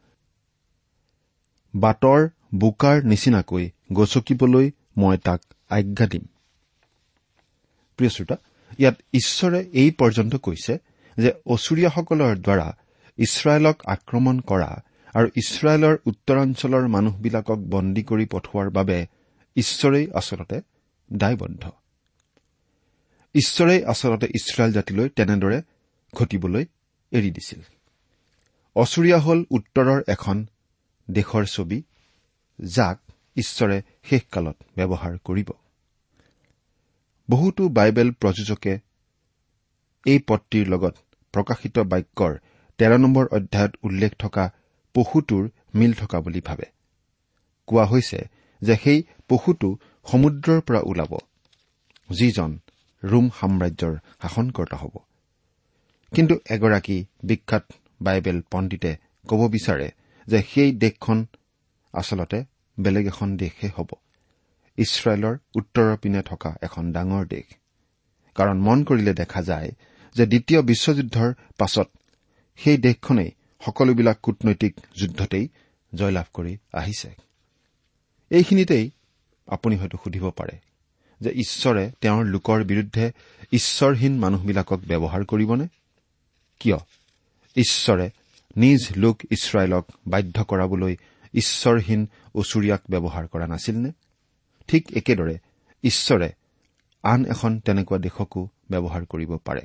বাটৰ 1.75 2.29
বোকাৰ 2.55 3.03
নিচিনাকৈ 3.03 3.69
গচকিবলৈ 3.93 4.71
মই 4.97 5.17
তাক 5.17 5.41
আজ্ঞা 5.69 6.07
দিম। 6.07 6.25
প্ৰিয় 7.97 8.35
ইয়াত 8.77 8.95
ঈশ্বৰে 9.13 9.59
এই 9.73 9.91
পৰ্যন্ত 9.91 10.35
কৈছে 10.35 10.73
যে 11.17 11.29
অচুৰীয়াসকলৰ 11.45 12.35
দ্বাৰা 12.35 12.77
ইছৰাইলক 13.17 13.81
আক্ৰমণ 13.85 14.39
কৰা 14.39 14.71
আৰু 15.13 15.27
ইছৰাইলৰ 15.35 15.97
উত্তৰাঞ্চলৰ 16.05 16.87
মানুহবিলাকক 16.87 17.59
বন্দী 17.69 18.03
কৰি 18.03 18.25
পঠোৱাৰ 18.25 18.69
বাবে 18.69 19.05
ঈশ্বৰেই 19.55 20.11
আচলতে 20.11 20.61
দায়বদ্ধ। 21.13 21.71
ঈশ্বৰেই 23.35 23.85
আচলতে 23.85 24.25
ইছৰাইল 24.25 24.71
জাতিলৈ 24.73 25.09
তেনেদৰে 25.09 25.61
ঘটিবলৈ 26.13 26.65
এৰি 27.11 27.31
দিছিল। 27.31 27.61
অচুৰীয়া 28.75 29.19
হ'ল 29.19 29.39
উত্তৰৰ 29.51 30.03
এখন 30.07 30.45
দেশৰ 31.11 31.45
ছবি 31.45 31.83
যাক 32.59 32.97
ঈশ্বৰে 33.37 33.77
শেষকালত 34.03 34.57
ব্যৱহাৰ 34.75 35.17
কৰিব। 35.23 35.49
বহুতো 37.29 37.69
বাইবেল 37.69 38.11
প্ৰযোজকে 38.11 38.73
এই 40.05 40.19
পত্ৰিৰ 40.27 40.67
লগত 40.67 40.95
প্ৰকাশিত 41.33 41.79
বাক্যৰ 41.79 42.33
তেৰ 42.79 42.91
নম্বৰ 42.97 43.25
অধ্যায়ত 43.27 43.73
উল্লেখ 43.83 44.11
থকা 44.19 44.51
পশুটোৰ 44.95 45.49
মিল 45.75 45.93
থকা 45.93 46.17
বুলি 46.21 46.41
ভাবে। 46.41 46.65
কোৱা 47.67 47.85
হৈছে 47.85 48.19
যে 48.61 48.75
সেই 48.75 48.99
পশুটো 49.29 49.69
সমুদ্ৰৰ 50.11 50.59
পৰা 50.61 50.81
ওলাব 50.85 51.13
যিজন 52.09 52.59
ৰোম 53.03 53.25
সাম্ৰাজ্যৰ 53.39 53.93
শাসনকৰ্তা 54.21 54.77
হ'ব। 54.77 54.95
কিন্তু 56.15 56.39
এগৰাকী 56.49 57.05
বিখ্যাত 57.23 57.73
বাইবেল 58.01 58.41
পণ্ডিতে 58.51 58.97
ক'ব 59.27 59.47
বিচাৰে 59.47 59.91
যে 60.27 60.43
সেই 60.53 60.71
দেশখন 60.71 61.25
আচলতে 61.93 62.43
বেলেগ 62.79 63.05
এখন 63.07 63.37
দেশহে 63.37 63.69
হ'ব। 63.77 63.89
ইছৰাইলৰ 64.77 65.37
উত্তৰৰ 65.55 65.97
পিনে 65.97 66.21
থকা 66.21 66.55
এখন 66.61 66.93
ডাঙৰ 66.93 67.25
দেশ। 67.25 67.55
কাৰণ 68.35 68.61
মন 68.61 68.83
কৰিলে 68.83 69.13
দেখা 69.13 69.41
যায় 69.41 69.71
যে 70.15 70.25
দ্বিতীয় 70.25 70.61
বিশ্বযুদ্ধৰ 70.61 71.33
পাছত 71.57 71.89
সেই 72.55 72.77
দেশখনেই 72.77 73.31
সকলোবিলাক 73.65 74.17
কূটনৈতিক 74.23 74.79
যুদ্ধতেই 74.95 75.47
জয়লাভ 75.95 76.25
কৰি 76.33 76.57
আহিছে। 76.73 77.15
এইখিনিতেই 78.29 78.91
আপুনি 79.47 79.75
হয়তো 79.75 79.97
সুধিব 80.03 80.29
পাৰে 80.29 80.57
যে 81.21 81.29
ঈশ্বৰে 81.29 81.91
তেওঁৰ 82.01 82.25
লোকৰ 82.25 82.63
বিৰুদ্ধে 82.63 83.11
ঈশ্বৰহীন 83.51 84.19
মানুহবিলাকক 84.19 84.79
ব্যৱহাৰ 84.79 85.25
কৰিবনে? 85.25 85.67
কিয়? 86.63 86.77
ঈশ্বৰে 87.55 88.09
নিজ 88.57 88.87
লোক 88.95 89.21
ইছৰাইলক 89.31 89.91
বাধ্য 90.07 90.43
কৰাবলৈ 90.43 90.95
ঈশ্বৰহীন 91.33 92.07
অচুৰীয়াক 92.35 92.81
ব্যৱহাৰ 92.89 93.27
কৰা 93.27 93.47
নাছিলনে? 93.47 93.91
ঠিক 94.67 94.91
একেদৰে 94.91 95.37
ঈশ্বৰে 95.83 96.29
আন 97.03 97.25
এখন 97.25 97.59
তেনেকুৱা 97.59 97.97
দেশকো 97.97 98.47
ব্যৱহাৰ 98.71 99.05
কৰিব 99.05 99.37
পাৰে। 99.37 99.61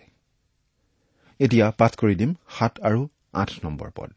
এতিয়া 1.39 1.71
পাঠ 1.71 1.97
কৰি 1.97 2.15
দিম 2.15 2.35
সাত 2.59 2.81
আৰু 2.81 3.09
আঠ 3.33 3.51
নম্বৰ 3.65 3.91
পদ। 3.97 4.11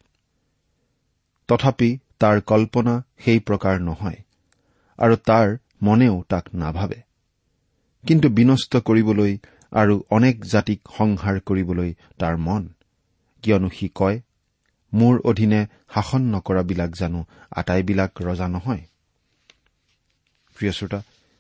তথাপি 1.48 2.00
তাৰ 2.20 2.42
কল্পনা 2.42 3.04
সেই 3.20 3.40
প্ৰকাৰ 3.40 3.82
নহয় 3.82 4.20
আৰু 4.98 5.16
তাৰ 5.16 5.58
মনেও 5.82 6.24
তাক 6.30 6.56
নাভাবে। 6.56 7.02
কিন্তু 8.08 8.30
বিনষ্ট 8.30 8.78
কৰিবলৈ 8.78 9.38
আৰু 9.72 10.04
অনেক 10.10 10.46
জাতিক 10.46 10.80
সংহাৰ 10.98 11.40
কৰিবলৈ 11.40 11.94
তাৰ 12.20 12.36
মন। 12.38 12.64
কিয়নো 13.44 13.70
সি 13.70 13.88
কয় 13.96 14.18
মোৰ 14.94 15.16
অধীনে 15.20 15.62
শাসন 15.94 16.22
নকৰাবিলাক 16.36 16.92
জানো 16.92 17.26
আটাইবিলাক 17.52 18.12
ৰজা 18.22 18.48
নহয়। 18.48 18.84
প্ৰিয় 20.58 20.72
শ্ৰোতা 20.72 21.00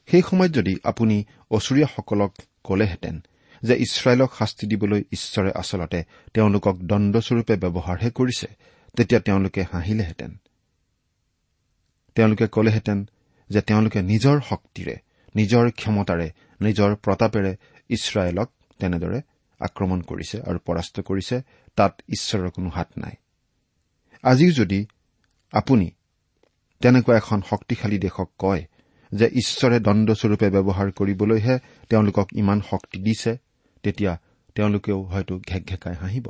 সেই 0.09 0.21
সময়ত 0.21 0.51
যদি 0.51 0.73
আপুনি 0.83 1.23
অচুৰীয়াসকলক 1.51 2.31
কলেহেঁতেন 2.63 3.15
যে 3.63 3.75
ইছৰাইলক 3.75 4.31
শাস্তি 4.39 4.65
দিবলৈ 4.67 5.01
ঈশ্বৰে 5.11 5.51
আচলতে 5.51 5.99
তেওঁলোকক 6.33 6.75
দণ্ডস্বৰূপে 6.81 7.55
ব্যৱহাৰহে 7.55 8.09
কৰিছে 8.11 8.47
তেতিয়া 8.97 9.21
তেওঁলোকে 9.21 9.61
হাঁহিলেহেঁতেন। 9.71 10.31
তেওঁলোকে 12.15 12.47
কলেহেঁতেন 12.47 13.09
যে 13.49 13.61
তেওঁলোকে 13.61 13.99
নিজৰ 14.01 14.37
শক্তিৰে 14.49 14.95
নিজৰ 15.35 15.71
ক্ষমতাৰে 15.71 16.27
নিজৰ 16.61 16.95
প্ৰতাপেৰে 16.95 17.55
ইছৰাইলক 17.91 18.49
তেনেদৰে 18.79 19.19
আক্ৰমণ 19.59 19.99
কৰিছে 20.01 20.37
আৰু 20.41 20.59
পৰাস্ত 20.65 20.95
কৰিছে 20.99 21.35
তাত 21.75 21.93
ঈশ্বৰৰ 22.09 22.49
কোনো 22.49 22.69
হাত 22.69 22.89
নাই। 22.97 23.15
আজিও 24.23 24.51
যদি 24.51 24.79
আপুনি 25.53 25.87
তেনেকুৱা 26.81 27.15
এখন 27.17 27.39
শক্তিশালী 27.49 27.97
দেশক 27.99 28.29
কয় 28.39 28.63
যে 29.11 29.27
ঈশ্বৰে 29.27 29.77
দণ্ডস্বৰূপে 29.79 30.47
ব্যৱহাৰ 30.49 30.89
কৰিবলৈহে 30.91 31.55
তেওঁলোকক 31.89 32.27
ইমান 32.35 32.59
শক্তি 32.69 32.97
দিছে 32.99 33.31
তেতিয়া 33.83 34.13
তেওঁলোকেও 34.55 34.99
হয়তো 35.03 35.33
ঘেকঘেকাই 35.47 35.95
হাঁহিব। 35.95 36.27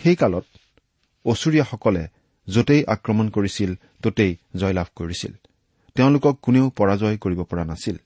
সেই 0.00 0.16
কালত 0.16 0.44
অচুৰীয়াসকলে 1.24 2.02
য'তেই 2.48 2.82
আক্ৰমণ 2.84 3.26
কৰিছিল 3.28 3.70
ততেই 4.02 4.32
জয়লাভ 4.56 4.88
কৰিছিল। 4.96 5.32
তেওঁলোকক 5.94 6.34
কোনেও 6.42 6.66
পৰাজয় 6.70 7.16
কৰিব 7.18 7.40
পৰা 7.42 7.64
নাছিল। 7.64 7.96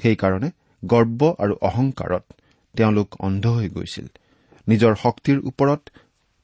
সেইকাৰণে 0.00 0.50
গৰ্ব 0.86 1.20
আৰু 1.38 1.54
অহংকাৰত 1.60 2.24
তেওঁলোক 2.76 3.08
অন্ধ 3.20 3.46
হৈ 3.46 3.68
গৈছিল। 3.68 4.06
নিজৰ 4.68 4.94
শক্তিৰ 4.94 5.38
ওপৰত 5.44 5.80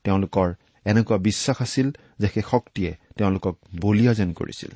তেওঁলোকৰ 0.04 0.48
এনেকুৱা 0.84 1.16
বিশ্বাস 1.18 1.62
আছিল 1.62 1.88
যে 2.18 2.28
সেই 2.28 2.42
শক্তিয়ে 2.50 2.96
তেওঁলোকক 3.16 3.54
বলিয়া 3.80 4.14
যেন 4.14 4.32
কৰিছিল। 4.32 4.70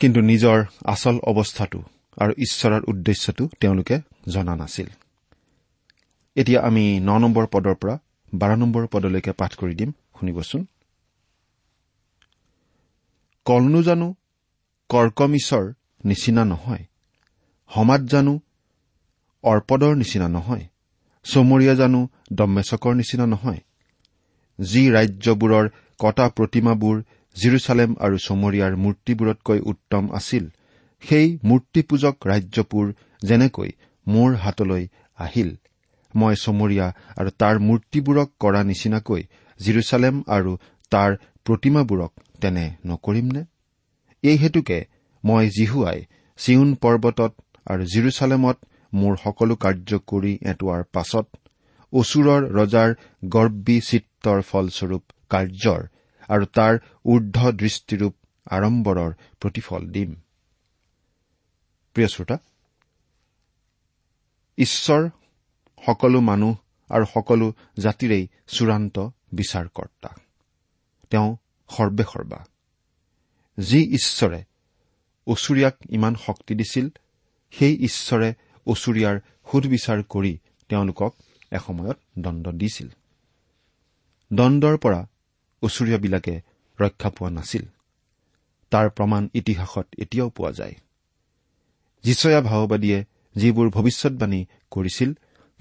কিন্তু 0.00 0.20
নিজৰ 0.20 0.64
আচল 0.84 1.16
অৱস্থাটো 1.18 1.80
আৰু 2.20 2.32
ঈশ্বৰৰ 2.38 2.82
উদ্দেশ্যটো 2.88 3.48
তেওঁলোকে 3.60 3.96
জনা 4.28 4.56
নাছিল। 4.56 4.86
এতিয়া 6.36 6.60
আমি 6.60 7.00
ন 7.00 7.18
নম্বৰ 7.18 7.46
পদৰ 7.46 7.74
পৰা 7.74 7.98
বাৰ 8.34 8.56
নম্বৰ 8.56 8.86
পদলৈকে 8.86 9.32
পাঠ 9.32 9.54
কৰি 9.54 9.74
দিম। 9.74 9.90
শুনিবচোন। 9.90 10.66
কলনো 13.46 13.82
জানো 13.82 14.14
কৰ্কমিছৰ 14.90 15.64
নিচিনা 16.04 16.44
নহয়। 16.44 16.84
সমাজ 17.70 18.00
জানো 18.06 18.34
অৰ্পদৰ 19.44 19.94
নিচিনা 19.96 20.28
নহয়। 20.28 20.64
চমৰীয়া 21.24 21.74
জানো 21.74 22.00
দম্মেচকৰ 22.32 22.94
নিচিনা 22.94 23.26
নহয়। 23.26 23.60
যি 24.58 24.82
ৰাজ্যবোৰৰ 24.90 25.64
কটা 25.98 26.26
প্ৰতিমাবোৰ 26.28 26.96
জিৰচালেম 27.36 27.90
আৰু 28.00 28.16
চমৰীয়াৰ 28.18 28.72
মূৰ্তিবোৰতকৈ 28.76 29.60
উত্তম 29.60 30.04
আছিল 30.12 30.44
সেই 31.02 31.38
মূৰ্তিপূজক 31.44 32.14
ৰাজ্যবোৰ 32.26 32.86
যেনেকৈ 33.22 33.70
মোৰ 34.06 34.30
হাতলৈ 34.34 34.84
আহিল। 35.18 35.50
মই 36.14 36.34
চমৰীয়া 36.34 36.86
আৰু 37.16 37.30
তাৰ 37.38 37.54
মূৰ্তিবোৰক 37.58 38.28
কৰা 38.40 38.60
নিচিনাকৈ 38.62 39.22
জিৰচালেম 39.60 40.14
আৰু 40.26 40.52
তাৰ 40.90 41.10
প্ৰতিমাবোৰক 41.44 42.12
তেনে 42.40 42.64
নকৰিমনে? 42.86 43.42
এই 44.22 44.36
হেতুকে 44.36 44.78
মই 45.24 45.44
জিহুৱাই 45.48 45.98
চিউন 46.38 46.68
পৰ্বতত 46.74 47.32
আৰু 47.68 47.82
জিৰচালেমত 47.84 48.56
মোৰ 48.92 49.16
সকলো 49.16 49.54
কাৰ্য 49.56 49.90
কৰি 50.06 50.32
এটোৱাৰ 50.42 50.82
পাছত 50.92 51.26
অচুৰৰ 51.92 52.42
ৰজাৰ 52.58 52.90
গৰ্বী 53.28 53.80
চিত্তৰ 53.80 54.42
ফলস্বৰূপ 54.42 55.02
কাৰ্যৰ 55.30 55.82
আৰু 56.28 56.44
তাৰ 56.46 56.74
ঊৰ্ধ 57.04 57.38
দৃষ্টিৰূপ 57.52 58.14
আড়ম্বৰৰ 58.50 59.12
প্ৰতিফল 59.40 59.82
দিম। 59.86 60.10
ঈশ্বৰ 64.58 65.02
সকলো 65.86 66.20
মানুহ 66.20 66.54
আৰু 66.90 67.04
সকলো 67.14 67.46
জাতিৰেই 67.78 68.24
চূড়ান্ত 68.46 68.96
বিচাৰকৰ্তা। 69.32 70.10
তেওঁ 71.10 71.36
সৰ্বেসৰ্বা 71.70 72.40
যি 73.58 73.80
ঈশ্বৰে 73.94 74.40
অচুৰীয়াক 75.26 75.76
ইমান 75.90 76.14
শক্তি 76.26 76.54
দিছিল 76.54 76.86
সেই 77.50 77.74
ঈশ্বৰে 77.76 78.34
অচুৰীয়াৰ 78.66 79.20
সুধবিচাৰ 79.52 80.02
কৰি 80.02 80.38
তেওঁলোকক 80.68 81.14
এসময়ত 81.52 81.98
দণ্ড 82.18 82.48
দিছিল। 82.48 82.88
দণ্ডৰ 84.32 84.76
পৰা 84.76 85.06
অচুৰীয়াবিলাকে 85.62 86.40
ৰক্ষা 86.80 87.10
পোৱা 87.10 87.30
নাছিল। 87.30 87.62
তাৰ 88.70 88.90
প্ৰমাণ 88.90 89.28
ইতিহাসত 89.34 89.86
এতিয়াও 89.98 90.28
পোৱা 90.30 90.52
যায়। 90.52 90.74
যিচয়া 92.02 92.40
ভাওবাদীয়ে 92.40 93.04
যিবোৰ 93.36 93.70
ভৱিষ্যৎবাণী 93.70 94.46
কৰিছিল 94.70 95.12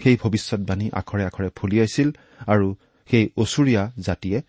সেই 0.04 0.18
ভৱিষ্যৎবাণী 0.24 0.90
আখৰে 0.94 1.26
আখৰে 1.26 1.50
ফলিয়াইছিল 1.56 2.12
আৰু 2.48 2.76
সেই 3.10 3.30
অচুৰীয়া 3.38 3.92
জাতিয়ে 4.00 4.42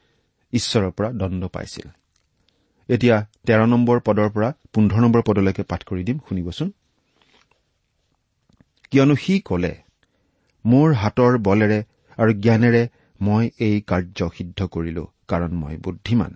ঈশ্বৰৰ 0.53 0.91
পৰা 0.91 1.13
দণ্ড 1.13 1.47
পাইছিল। 1.47 1.89
এতিয়া 2.89 3.27
তেৰ 3.47 3.67
নম্বৰ 3.67 4.01
পদৰ 4.01 4.31
পৰা 4.31 4.53
পোন্ধৰ 4.73 5.01
নম্বৰ 5.01 5.23
পদলৈকে 5.27 5.63
পাঠ 5.63 5.85
কৰি 5.85 6.05
দিম 6.05 6.19
শুনিবচোন। 6.29 6.73
কিয়নো 8.93 9.15
সি 9.17 9.35
কলে 9.41 9.73
মোৰ 10.65 10.89
হাতৰ 10.95 11.35
বলেৰে 11.39 11.79
আৰু 12.19 12.33
জ্ঞানেৰে 12.45 12.83
মই 13.21 13.45
এই 13.61 13.77
কাৰ্য 13.87 14.29
সিদ্ধ 14.37 14.59
কৰিলো 14.75 15.05
কাৰণ 15.29 15.53
মই 15.55 15.77
বুদ্ধিমান। 15.77 16.33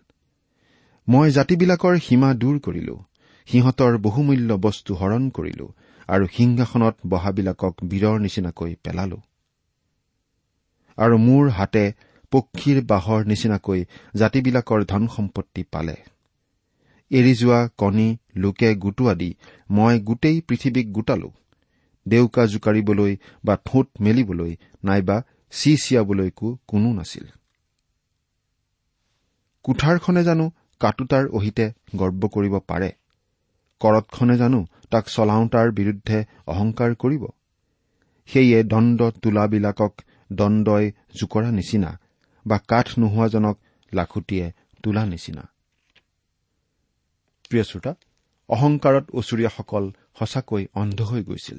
মই 1.08 1.30
জাতিবিলাকৰ 1.30 1.98
সীমা 1.98 2.30
দূৰ 2.34 2.56
কৰিলো 2.58 2.96
সিহঁতৰ 3.48 3.98
বহুমূল্য 3.98 4.50
বস্তু 4.60 4.94
হৰণ 4.94 5.28
কৰিলো 5.30 5.66
আৰু 6.08 6.24
সিংহাসনত 6.26 6.96
বহাবিলাকক 7.08 7.74
বীৰৰ 7.84 8.16
নিচিনাকৈ 8.20 8.74
পেলালো। 8.84 9.18
আৰু 10.98 11.16
মোৰ 11.18 11.44
হাতে 11.50 11.84
পক্ষীৰ 12.32 12.78
বাঁহৰ 12.86 13.20
নিচিনাকৈ 13.26 13.80
জাতিবিলাকৰ 14.16 14.80
ধন 14.84 15.06
সম্পত্তি 15.08 15.62
পালে। 15.72 15.96
এৰি 17.10 17.32
যোৱা 17.34 17.60
কণী 17.76 18.08
লোকে 18.36 18.74
গোটোৱা 18.74 19.14
দি 19.14 19.30
মই 19.70 19.94
গোটেই 20.00 20.36
পৃথিৱীক 20.48 20.92
গোটালো। 20.92 21.30
দেউকা 22.06 22.46
জোকাৰিবলৈ 22.46 23.16
বা 23.44 23.56
ঠোঁট 23.56 23.88
মেলিবলৈ 24.00 24.56
নাইবা 24.84 25.22
চি 25.50 25.76
চিয়াবলৈকো 25.76 26.58
কোনো 26.68 26.92
নাছিল। 26.92 27.26
কোঠাৰখনে 29.64 30.24
জানো 30.24 30.50
কাটোতাৰ 30.80 31.24
অহিতে 31.28 31.72
গৰ্ব 31.96 32.28
কৰিব 32.28 32.58
পাৰে? 32.58 32.92
কৰতখনে 33.80 34.36
জানো 34.36 34.66
তাক 34.90 35.04
চলাওঁতাৰ 35.06 35.70
বিৰুদ্ধে 35.70 36.24
অহংকাৰ 36.46 36.94
কৰিব? 36.94 37.26
সেয়ে 38.26 38.62
দণ্ড 38.62 39.10
তোলাবিলাকক 39.10 39.92
দণ্ডই 40.32 40.92
জোকৰা 41.14 41.50
নিচিনা 41.50 42.00
বা 42.46 42.58
কাঠ 42.68 42.86
নোহোৱাজনক 42.98 43.58
লাখুটিয়ে 43.92 44.52
তোলা 44.82 45.06
নিচিনা। 45.06 45.42
প্ৰিয় 47.50 47.64
শ্ৰোতা 47.64 47.94
অহংকাৰত 48.48 49.04
অচুৰীয়াসকল 49.10 49.84
সঁচাকৈ 50.18 50.66
অন্ধ 50.74 51.02
হৈ 51.02 51.22
গৈছিল। 51.24 51.58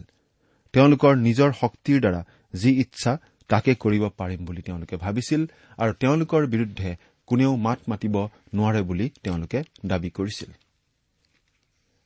তেওঁলোকৰ 0.74 1.14
নিজৰ 1.16 1.52
শক্তিৰ 1.52 2.00
দ্বাৰা 2.00 2.22
যি 2.54 2.72
ইচ্ছা 2.80 3.18
তাকে 3.50 3.76
কৰিব 3.76 4.04
পাৰিম 4.10 4.46
বুলি 4.46 4.62
তেওঁলোকে 4.62 4.96
ভাবিছিল 4.96 5.42
আৰু 5.78 5.94
তেওঁলোকৰ 5.94 6.48
বিৰুদ্ধে 6.48 6.96
কোনেও 7.28 7.56
মাত 7.56 7.80
মাতিব 7.88 8.16
নোৱাৰে 8.54 8.82
বুলি 8.82 9.10
তেওঁলোকে 9.24 9.64
দাবী 9.86 10.10
কৰিছিল। 10.10 10.52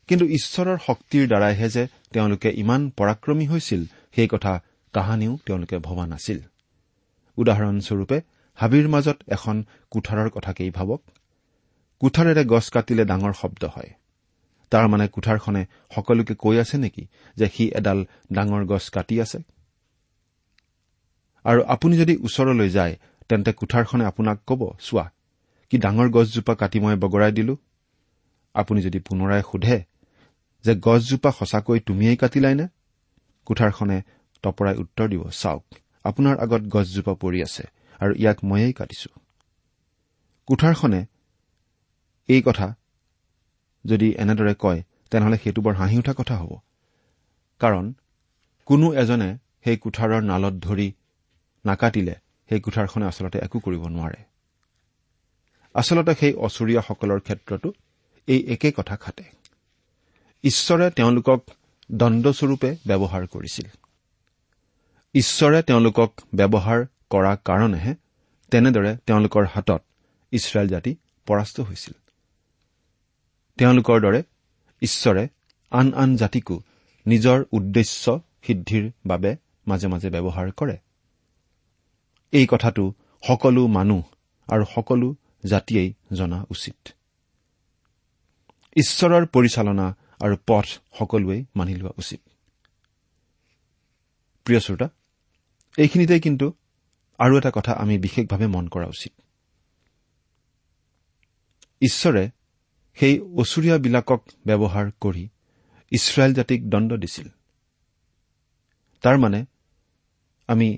কিন্তু 0.08 0.26
ঈশ্বৰৰ 0.26 0.78
শক্তিৰ 0.78 1.28
দ্বাৰাইহে 1.28 1.70
যে 1.70 1.88
তেওঁলোকে 2.14 2.50
ইমান 2.56 2.90
পৰাক্ৰমী 2.90 3.46
হৈছিল 3.48 3.82
সেই 4.16 4.28
কথা 4.28 4.64
কাহানিও 4.94 5.38
তেওঁলোকে 5.46 5.78
ভবা 5.78 6.06
নাছিল। 6.08 6.40
উদাহৰণস্বৰূপে 7.38 8.18
হাবিৰ 8.58 8.88
মাজত 8.88 9.18
এখন 9.28 9.56
কোঠাৰৰ 9.92 10.30
কথাকেই 10.30 10.70
ভাবক? 10.70 11.02
কোঠাৰেৰে 12.00 12.44
গছ 12.46 12.66
কাটিলে 12.70 13.06
ডাঙৰ 13.06 13.34
শব্দ 13.34 13.66
হয়। 13.66 13.92
তাৰমানে 14.72 15.06
কোঠাৰখনে 15.16 15.62
সকলোকে 15.96 16.34
কৈ 16.44 16.56
আছে 16.64 16.76
নেকি 16.84 17.04
যে 17.38 17.48
সি 17.54 17.64
এডাল 17.80 18.00
ডাঙৰ 18.36 18.64
গছ 18.72 18.86
কাটি 18.96 19.16
আছে? 19.24 19.40
আৰু 21.46 21.62
আপুনি 21.74 21.94
যদি 22.02 22.14
ওচৰলৈ 22.26 22.70
যায় 22.70 22.94
তেন্তে 23.30 23.52
কোঠাৰখনে 23.60 24.04
আপোনাক 24.06 24.38
কব 24.50 24.62
চোৱা 24.80 25.06
কি 25.72 25.76
ডাঙৰ 25.86 26.08
গছজোপা 26.16 26.54
কাটি 26.62 26.78
মই 26.80 26.96
বগৰাই 27.04 27.32
দিলো? 27.38 27.54
আপুনি 28.56 28.80
যদি 28.88 29.00
পুনৰাই 29.08 29.42
সোধে 29.50 29.78
যে 30.66 30.74
গছজোপা 30.86 31.30
সঁচাকৈ 31.38 31.80
তুমিয়েই 31.88 32.18
কাটিলাইনে? 32.22 32.66
কোঠাৰখনে 33.48 33.98
তপৰাই 34.44 34.76
উত্তৰ 34.84 35.08
দিব 35.12 35.24
চাওক 35.42 35.64
আপোনাৰ 36.06 36.36
আগত 36.44 36.64
গছজোপা 36.74 37.14
পৰি 37.22 37.40
আছে 37.48 37.64
আৰু 38.00 38.14
ইয়াক 38.22 38.38
ময়েই 38.50 38.74
কাটিছো। 38.80 39.12
কোঠাৰখনে 40.48 41.02
এই 42.30 42.42
কথা 42.48 42.68
যদি 43.88 44.12
এনেদৰে 44.12 44.54
কয় 44.60 44.84
তেনেহলে 45.12 45.38
সেইটো 45.43 45.62
বৰ 45.62 45.73
হাঁহি 45.73 45.97
উঠা 45.97 46.13
কথা 46.17 46.36
হ'ব। 46.38 46.52
কাৰণ 47.60 47.93
কোনো 48.65 48.93
এজনে 48.93 49.38
সেই 49.63 49.78
কোঠাৰৰ 49.78 50.21
নালত 50.23 50.54
ধৰি 50.54 50.91
নাকাটিলে 51.65 52.15
সেই 52.50 52.60
কোঠাৰখনে 52.60 53.06
আচলতে 53.06 53.38
একো 53.39 53.60
কৰিব 53.60 53.84
নোৱাৰে। 53.88 54.21
আচলতে 55.73 56.13
সেই 56.15 56.34
অচুৰীয়াসকলৰ 56.34 57.19
ক্ষেত্ৰতো 57.19 57.73
এই 58.28 58.39
একে 58.47 58.71
কথা 58.71 58.95
খাটে। 58.95 59.23
ঈশ্বৰে 60.43 60.91
তেওঁলোকক 60.91 61.39
দণ্ডস্বৰূপে 61.91 62.76
ব্যৱহাৰ 62.88 63.28
কৰিছিল। 63.28 63.67
ঈশ্বৰে 65.13 65.62
তেওঁলোকক 65.62 66.12
ব্যৱহাৰ 66.36 66.86
কৰা 67.10 67.36
কাৰণেহে 67.45 67.95
তেনেদৰে 68.52 68.97
তেওঁলোকৰ 69.06 69.45
হাতত 69.45 69.82
ইছৰাইল 70.32 70.67
জাতি 70.67 70.95
পৰাস্ত 71.26 71.60
হৈছিল। 71.60 71.93
তেওঁলোকৰ 73.58 74.02
দৰে 74.02 74.24
ঈশ্বৰে 74.82 75.28
আন 75.72 75.93
আন 75.93 76.15
জাতিকো 76.15 76.62
নিজৰ 77.08 77.43
উদ্দেশ্য 77.52 78.22
সিদ্ধিৰ 78.48 78.91
বাবে 79.08 79.36
মাজে 79.67 79.88
মাজে 79.88 80.10
ব্যৱহাৰ 80.10 80.52
কৰে। 80.52 80.78
এই 82.32 82.48
কথাটো 82.50 82.93
সকলো 83.28 83.67
মানুহ 83.67 84.04
আৰু 84.48 84.65
সকলো 84.76 85.15
জাতিয়েই 85.46 85.93
জনা 86.13 86.46
উচিত। 86.50 86.89
ঈশ্বৰৰ 88.76 89.26
পৰিচালনা 89.26 89.96
আৰু 90.20 90.38
পথ 90.48 90.65
সকলোৱেই 91.00 91.46
মানি 91.56 91.76
লোৱা 91.76 91.91
উচিত। 91.98 92.22
প্ৰিয় 94.46 94.60
শ্ৰোতা 94.60 94.89
এইখিনিতে 95.78 96.20
কিন্তু 96.20 96.54
আৰু 97.17 97.38
এটা 97.38 97.52
কথা 97.54 97.72
আমি 97.74 97.98
বিশেষভাৱে 97.98 98.48
মন 98.48 98.67
কৰা 98.67 98.88
উচিত। 98.88 99.13
ঈশ্বৰে 101.82 102.30
সেই 103.00 103.20
অচুৰীয়াবিলাকক 103.20 104.22
ব্যৱহাৰ 104.48 104.92
কৰি 105.02 105.30
ইছৰাইল 105.92 106.34
জাতিক 106.34 106.70
দণ্ড 106.70 106.94
দিছিল। 106.94 107.28
তাৰমানে 109.02 109.46
আমি 110.48 110.78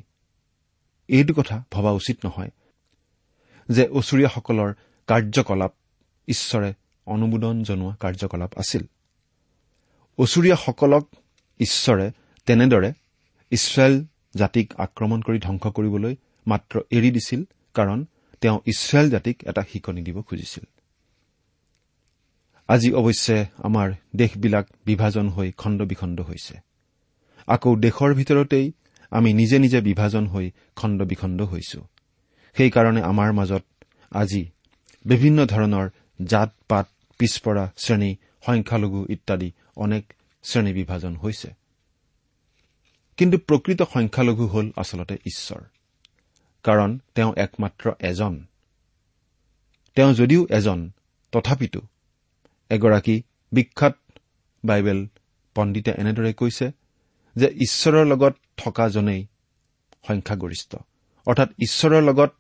এইটো 1.10 1.34
কথা 1.34 1.64
ভবা 1.72 1.92
উচিত 1.92 2.26
নহয় 2.26 2.52
যে 3.70 3.88
অচুৰীয়াসকলৰ 3.88 4.74
কাৰ্যকলাপ 5.08 5.74
ঈশ্বৰে 6.28 6.74
অনুমোদন 7.08 7.64
জনোৱা 7.64 7.96
কাৰ্যকলাপ 7.96 8.52
আছিল। 8.58 8.84
অচুৰীয়াসকলক 10.18 11.06
ঈশ্বৰে 11.60 12.12
তেনেদৰে 12.48 12.94
ইছৰাইল 13.52 14.06
জাতিক 14.36 14.68
আক্ৰমণ 14.78 15.22
কৰি 15.22 15.40
ধ্বংস 15.40 15.64
কৰিবলৈ 15.68 16.16
মাত্ৰ 16.48 16.80
এৰি 16.92 17.12
দিছিল 17.12 17.42
কাৰণ 17.74 18.06
তেওঁ 18.42 18.60
ইছৰাইল 18.66 19.10
জাতিক 19.10 19.44
এটা 19.44 19.62
শিকনি 19.62 20.02
দিব 20.02 20.22
খুজিছিল। 20.22 20.66
আজি 22.70 22.92
অৱশ্যে 22.94 23.46
আমাৰ 23.58 23.94
দেশবিলাক 24.16 24.68
বিভাজন 24.86 25.30
হৈ 25.30 25.52
খণ্ড 25.52 25.82
বিখণ্ড 25.82 26.22
হৈছে। 26.22 26.58
আকৌ 27.48 27.76
দেশৰ 27.76 28.14
ভিতৰতেই 28.14 28.72
আমি 29.12 29.34
নিজে 29.34 29.60
নিজে 29.60 29.82
বিভাজন 29.82 30.28
হৈ 30.28 30.52
খণ্ড 30.76 31.04
বিখণ্ড 31.04 31.42
হৈছো। 31.42 31.88
সেইকাৰণে 32.58 33.02
আমাৰ 33.02 33.34
মাজত 33.34 33.64
আজি 34.12 34.50
বিভিন্ন 35.06 35.46
ধৰণৰ 35.46 35.90
জাত 36.26 36.54
পাত 36.68 36.88
পিছপৰা 37.18 37.72
শ্ৰেণী 37.78 38.16
সংখ্যালঘু 38.46 39.06
ইত্যাদি 39.10 39.52
অনেক 39.76 40.14
শ্ৰেণী 40.44 40.74
বিভাজন 40.74 41.16
হৈছে। 41.16 41.54
কিন্তু 43.18 43.38
প্ৰকৃত 43.38 43.82
সংখ্যালঘু 43.94 44.48
হ'ল 44.48 44.72
আচলতে 44.78 45.16
ঈশ্বৰ। 45.16 45.62
কাৰণ 46.64 47.00
তেওঁ 47.16 47.34
একমাত্ৰ 47.38 47.92
এজন। 48.00 48.46
তেওঁ 49.96 50.14
যদিও 50.14 50.48
এজন 50.50 50.92
তথাপিতো 51.32 51.82
এগৰাকী 52.70 53.22
বিখ্যাত 53.52 53.96
বাইবেল 54.66 55.08
পণ্ডিতে 55.56 55.92
এনেদৰে 55.92 56.34
কৈছে 56.34 56.72
যে 57.36 57.48
ঈশ্বৰৰ 57.62 58.06
লগত 58.08 58.34
থকাজনেই 58.58 59.28
সংখ্যাগৰিষ্ঠ। 60.08 60.76
অৰ্থাৎ 61.28 61.50
ঈশ্বৰৰ 61.60 62.04
লগত 62.04 62.32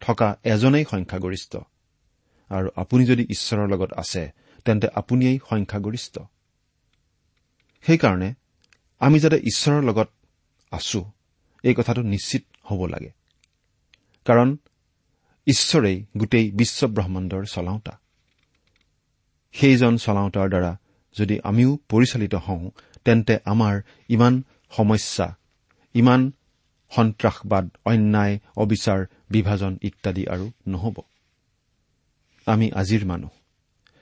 থকা 0.00 0.38
এজনেই 0.44 0.84
সংখ্যাগৰিষ্ঠ। 0.90 1.56
আৰু 2.50 2.68
আপুনি 2.76 3.06
যদি 3.06 3.26
ঈশ্বৰৰ 3.30 3.68
লগত 3.68 3.92
আছে 3.92 4.32
তেন্তে 4.64 4.88
আপুনিয়েই 4.94 5.38
সংখ্যাগৰিষ্ঠ। 5.50 6.18
সেইকাৰণে 7.82 8.34
আমি 8.98 9.18
যাতে 9.20 9.36
ঈশ্বৰৰ 9.36 9.82
লগত 9.84 10.08
আছো 10.70 11.10
এই 11.62 11.74
কথাটো 11.74 12.02
নিশ্চিত 12.02 12.44
হ'ব 12.64 12.86
লাগে। 12.86 13.10
কাৰণ 14.24 14.56
ঈশ্বৰেই 15.46 16.06
গোটেই 16.16 16.50
বিশ্ব 16.50 16.86
ব্ৰহ্মাণ্ডৰ 16.86 17.44
চলাওঁতা। 17.44 18.00
সেইজন 19.60 19.96
চলাওঁতাৰ 19.96 20.48
দ্বাৰা 20.48 20.76
যদি 21.18 21.40
আমিও 21.44 21.78
পৰিচালিত 21.88 22.34
হওঁ 22.34 22.70
তেন্তে 23.04 23.38
আমাৰ 23.44 23.82
ইমান 24.08 24.42
সমস্যা 24.70 25.36
ইমান 25.94 26.32
সন্ত্ৰাসবাদ 26.90 27.70
অন্যায় 27.84 28.38
অবিচাৰ 28.56 29.06
বিভাজন 29.30 29.78
ইত্যাদি 29.82 30.26
আৰু 30.26 30.50
নহ'ব। 30.66 31.02
আমি 32.46 32.72
আজিৰ 32.72 33.06
মানুহ। 33.06 33.30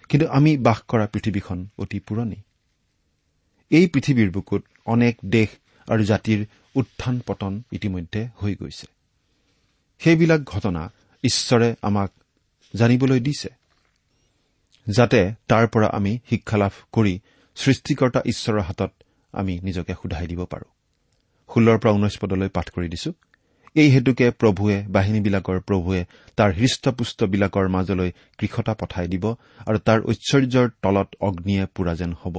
কিন্তু 0.08 0.28
আমি 0.28 0.56
বাস 0.56 0.80
কৰা 0.88 1.06
পৃথিৱীখন 1.06 1.68
অতি 1.78 2.00
পুৰণি। 2.00 2.36
এই 3.70 3.86
পৃথিৱীৰ 3.86 4.30
বুকুত 4.30 4.64
অনেক 4.86 5.16
দেশ 5.26 5.48
আৰু 5.88 6.04
জাতিৰ 6.04 6.46
উত্থান 6.74 7.20
পতন 7.26 7.62
ইতিমধ্যে 7.72 8.28
হৈ 8.36 8.54
গৈছে। 8.54 8.86
সেইবিলাক 9.98 10.44
ঘটনা 10.44 10.92
ঈশ্বৰে 11.22 11.74
আমাক 11.82 12.10
জানিবলৈ 12.76 13.20
দিছে। 13.20 13.48
যাতে 14.86 15.20
তাৰ 15.48 15.64
পৰা 15.66 15.88
আমি 15.98 16.12
শিক্ষা 16.30 16.56
লাভ 16.56 16.72
কৰি 16.92 17.14
সৃষ্টিকৰ্তা 17.56 18.20
ঈশ্বৰৰ 18.26 18.60
হাতত 18.60 18.92
আমি 19.34 19.54
নিজকে 19.62 19.92
সোধাই 19.94 20.26
দিব 20.26 20.40
পাৰো। 20.52 20.66
ষোল্লৰ 21.50 21.78
পৰা 21.78 21.92
ঊনৈশ 21.92 22.16
পদলৈ 22.22 22.48
পাঠ 22.48 22.66
কৰি 22.70 22.88
দিছো। 22.88 23.10
এই 23.76 23.88
হেতুকে 23.90 24.26
প্ৰভুৱে 24.40 24.76
বাহিনীবিলাকৰ 24.96 25.58
প্ৰভুৱে 25.68 26.00
তাৰ 26.36 26.50
হৃষ্টপুষ্টবিলাকৰ 26.60 27.66
মাজলৈ 27.68 28.10
কৃষতা 28.38 28.74
পঠাই 28.80 29.06
দিব 29.12 29.24
আৰু 29.68 29.78
তাৰ 29.86 29.98
ঐশ্বৰ্যৰ 30.10 30.68
তলত 30.82 31.08
অগ্নিয়ে 31.20 31.64
পুৰা 31.74 31.94
যেন 32.00 32.12
হ'ব। 32.22 32.36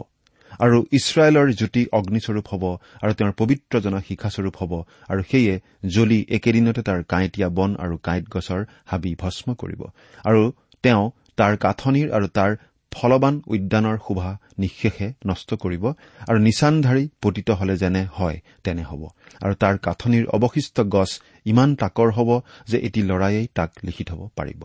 আৰু 0.59 0.77
ইছৰাইলৰ 0.97 1.47
জ্যোতি 1.59 1.81
অগ্নিস্বৰূপ 1.99 2.45
হ'ব 2.51 2.63
আৰু 3.03 3.11
তেওঁৰ 3.17 3.33
পবিত্ৰজনা 3.41 3.99
শিখাস্বৰূপ 4.07 4.55
হ'ব 4.61 4.71
আৰু 5.11 5.21
সেয়ে 5.31 5.53
জ্বলি 5.95 6.19
একেদিনতে 6.29 6.81
তাৰ 6.87 6.99
কাঁইটীয়া 7.11 7.49
বন 7.57 7.71
আৰু 7.83 7.95
কাঁইট 8.07 8.25
গছৰ 8.29 8.61
হাবি 8.85 9.11
ভস্ম 9.21 9.47
কৰিব। 9.61 9.81
আৰু 10.23 10.41
তেওঁ 10.83 11.03
তাৰ 11.37 11.53
কাঠনিৰ 11.57 12.07
আৰু 12.11 12.27
তাৰ 12.27 12.51
ফলবান 12.91 13.35
উদ্যানৰ 13.47 13.97
শোভা 14.07 14.29
নিঃশেষে 14.59 15.07
নষ্ট 15.27 15.49
কৰিব 15.53 15.83
আৰু 16.29 16.37
নিচানধাৰী 16.39 17.03
পতিত 17.21 17.49
হলে 17.51 17.75
যেনে 17.77 18.03
হয় 18.17 18.37
তেনে 18.63 18.83
হ'ব। 18.83 19.01
আৰু 19.41 19.53
তাৰ 19.53 19.75
কাঠনিৰ 19.77 20.23
অৱশিষ্ট 20.27 20.77
গছ 20.95 21.11
ইমান 21.45 21.69
তাকৰ 21.75 22.09
হ'ব 22.17 22.29
যে 22.67 22.77
এটি 22.77 23.01
লৰায়েই 23.03 23.47
তাক 23.57 23.71
লিখি 23.83 24.03
থব 24.03 24.19
পাৰিব। 24.35 24.61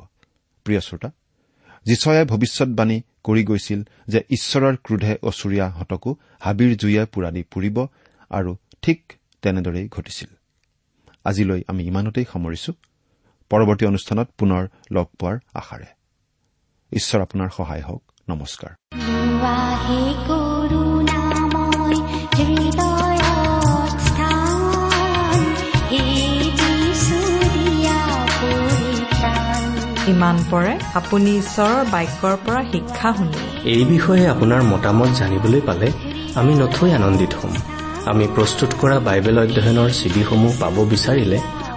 প্ৰিয় 0.66 0.80
শ্ৰোতা 0.80 1.10
যীশয়ে 1.86 2.22
ভৱিষ্যৎবাণী 2.24 2.98
কৰি 3.24 3.42
গৈছিল 3.44 3.80
যে 4.08 4.20
ঈশ্বৰৰ 4.30 4.74
ক্ৰোধে 4.84 5.14
অচুৰীয়াহঁতকো 5.22 6.10
হাবিৰ 6.40 6.70
জুয়ে 6.76 7.02
পোৰা 7.04 7.30
দি 7.30 7.42
পুৰিব 7.52 7.76
আৰু 8.30 8.50
ঠিক 8.82 8.98
তেনেদৰেই 9.42 9.86
ঘটিছিল। 9.88 10.30
আজিলৈ 11.24 11.60
আমি 11.68 11.82
ইমানতেই 11.84 12.26
সামৰিছো। 12.32 12.72
পৰৱৰ্তী 13.50 13.84
অনুষ্ঠানত 13.86 14.28
পুনৰ 14.38 14.62
লগ 14.92 15.06
পোৱাৰ 15.18 15.36
আশাৰে। 15.54 15.99
ঈশ্বৰ 16.92 17.20
আপোনাৰ 17.20 17.48
সহায় 17.56 17.82
হওক। 17.82 18.02
নমস্কাৰ। 18.28 18.72
ইমান 30.06 30.36
পৰে 30.50 30.78
আপুনি 30.94 31.30
ঈশ্বৰৰ 31.36 31.84
বাক্যৰ 31.84 32.36
পৰা 32.46 32.62
শিক্ষা 32.72 33.12
শুনিলে 33.12 33.70
এই 33.70 33.84
বিষয়ে 33.84 34.28
আপোনাৰ 34.28 34.62
মতামত 34.62 35.08
জানিবলৈ 35.08 35.60
পালে 35.60 35.92
আমি 36.34 36.54
নথৈ 36.54 36.92
আনন্দিত 36.92 37.32
হ'ম। 37.34 37.54
আমি 38.06 38.28
প্ৰস্তুত 38.34 38.70
কৰা 38.80 38.98
বাইবেল 38.98 39.38
অধ্যয়নৰ 39.38 39.90
চিডিসমূহ 39.90 40.52
পাব 40.60 40.84
বিচাৰিলে 40.84 41.40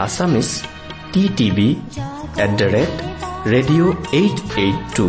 Assamese 0.00 0.48
T 1.12 1.22
TV 1.38 1.68
at 2.44 2.50
the 2.60 2.66
rate 2.74 2.94
radio' 3.46 3.90
eight 4.12 4.36
eight 4.58 4.78
two 4.96 5.06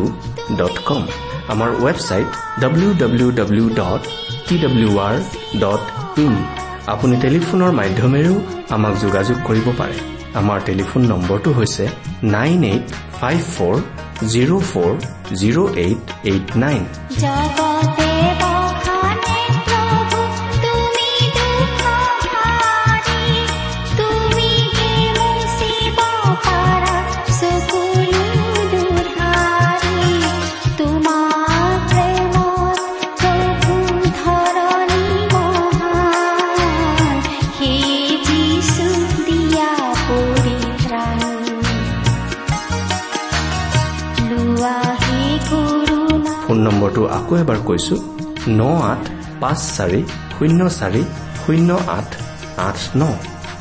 dot 0.59 0.75
com 0.85 1.01
আমাৰ 1.49 1.69
website 1.83 2.29
W 2.63 2.89
W 2.93 3.27
W 3.39 3.65
dot 3.79 4.01
T 4.47 4.55
W 4.65 4.89
R 5.07 5.15
dot 5.63 5.83
in 6.19 6.33
আপুনি 6.93 7.15
টেলিফোনৰ 7.23 7.71
মাধ্যমেৰেও 7.79 8.35
আমাক 8.75 8.93
যোগাযোগ 9.03 9.37
কৰিব 9.47 9.67
পাৰে 9.79 9.97
আমাৰ 10.35 10.59
টেলিফোন 10.67 11.01
নম্বৰটো 11.11 11.49
হৈছে 11.57 11.85
nine 12.35 12.59
eight 12.63 12.85
five 13.19 13.39
four 13.55 13.75
zero' 14.31 14.63
four 14.71 14.91
zero' 15.39 15.69
eight 15.85 16.03
eight 16.31 16.47
nine 16.63 16.81
আকৌ 47.17 47.33
এবাৰ 47.43 47.59
কৈছো 47.69 47.95
ন 48.59 48.61
আঠ 48.91 49.03
পাঁচ 49.41 49.59
চাৰি 49.77 50.01
শূন্য 50.35 50.59
চাৰি 50.79 51.03
শূন্য 51.41 51.69
আঠ 51.97 52.09
আঠ 52.67 52.77
ন। 53.01 53.03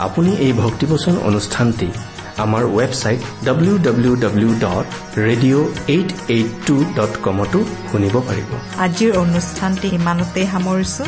আপুনি 0.06 0.30
এই 0.44 0.52
ভক্তিবচন 0.62 1.14
অনুষ্ঠানটি 1.28 1.88
আমাৰ 2.44 2.62
website 2.78 3.20
W 3.48 3.74
W 3.86 4.12
W 4.24 4.50
dot 4.64 4.86
radio' 5.26 5.66
eight 5.94 6.10
eight 6.34 6.48
two 6.66 6.76
dot 6.98 7.12
কমতো 7.24 7.58
শুনিব 7.90 8.14
পাৰিব। 8.28 8.50
আজিৰ 8.84 9.12
অনুষ্ঠানটি 9.24 9.88
ইমানতেই 9.98 10.46
সামৰিছো। 10.52 11.04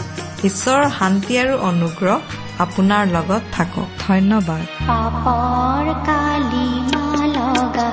ঈশ্বৰৰ 0.49 0.85
শান্তি 0.99 1.33
আৰু 1.43 1.55
অনুগ্ৰহ 1.71 2.17
আপোনাৰ 2.65 3.03
লগত 3.17 3.43
থাকক। 3.55 3.87
ধন্যবাদ। 4.07 4.63
পাপৰ 4.89 5.85
কালি 6.09 6.69
লগা 7.37 7.89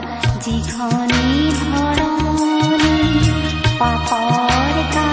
যিখনি 0.46 1.26
ধৰণি 1.62 2.79
কালি 3.80 5.09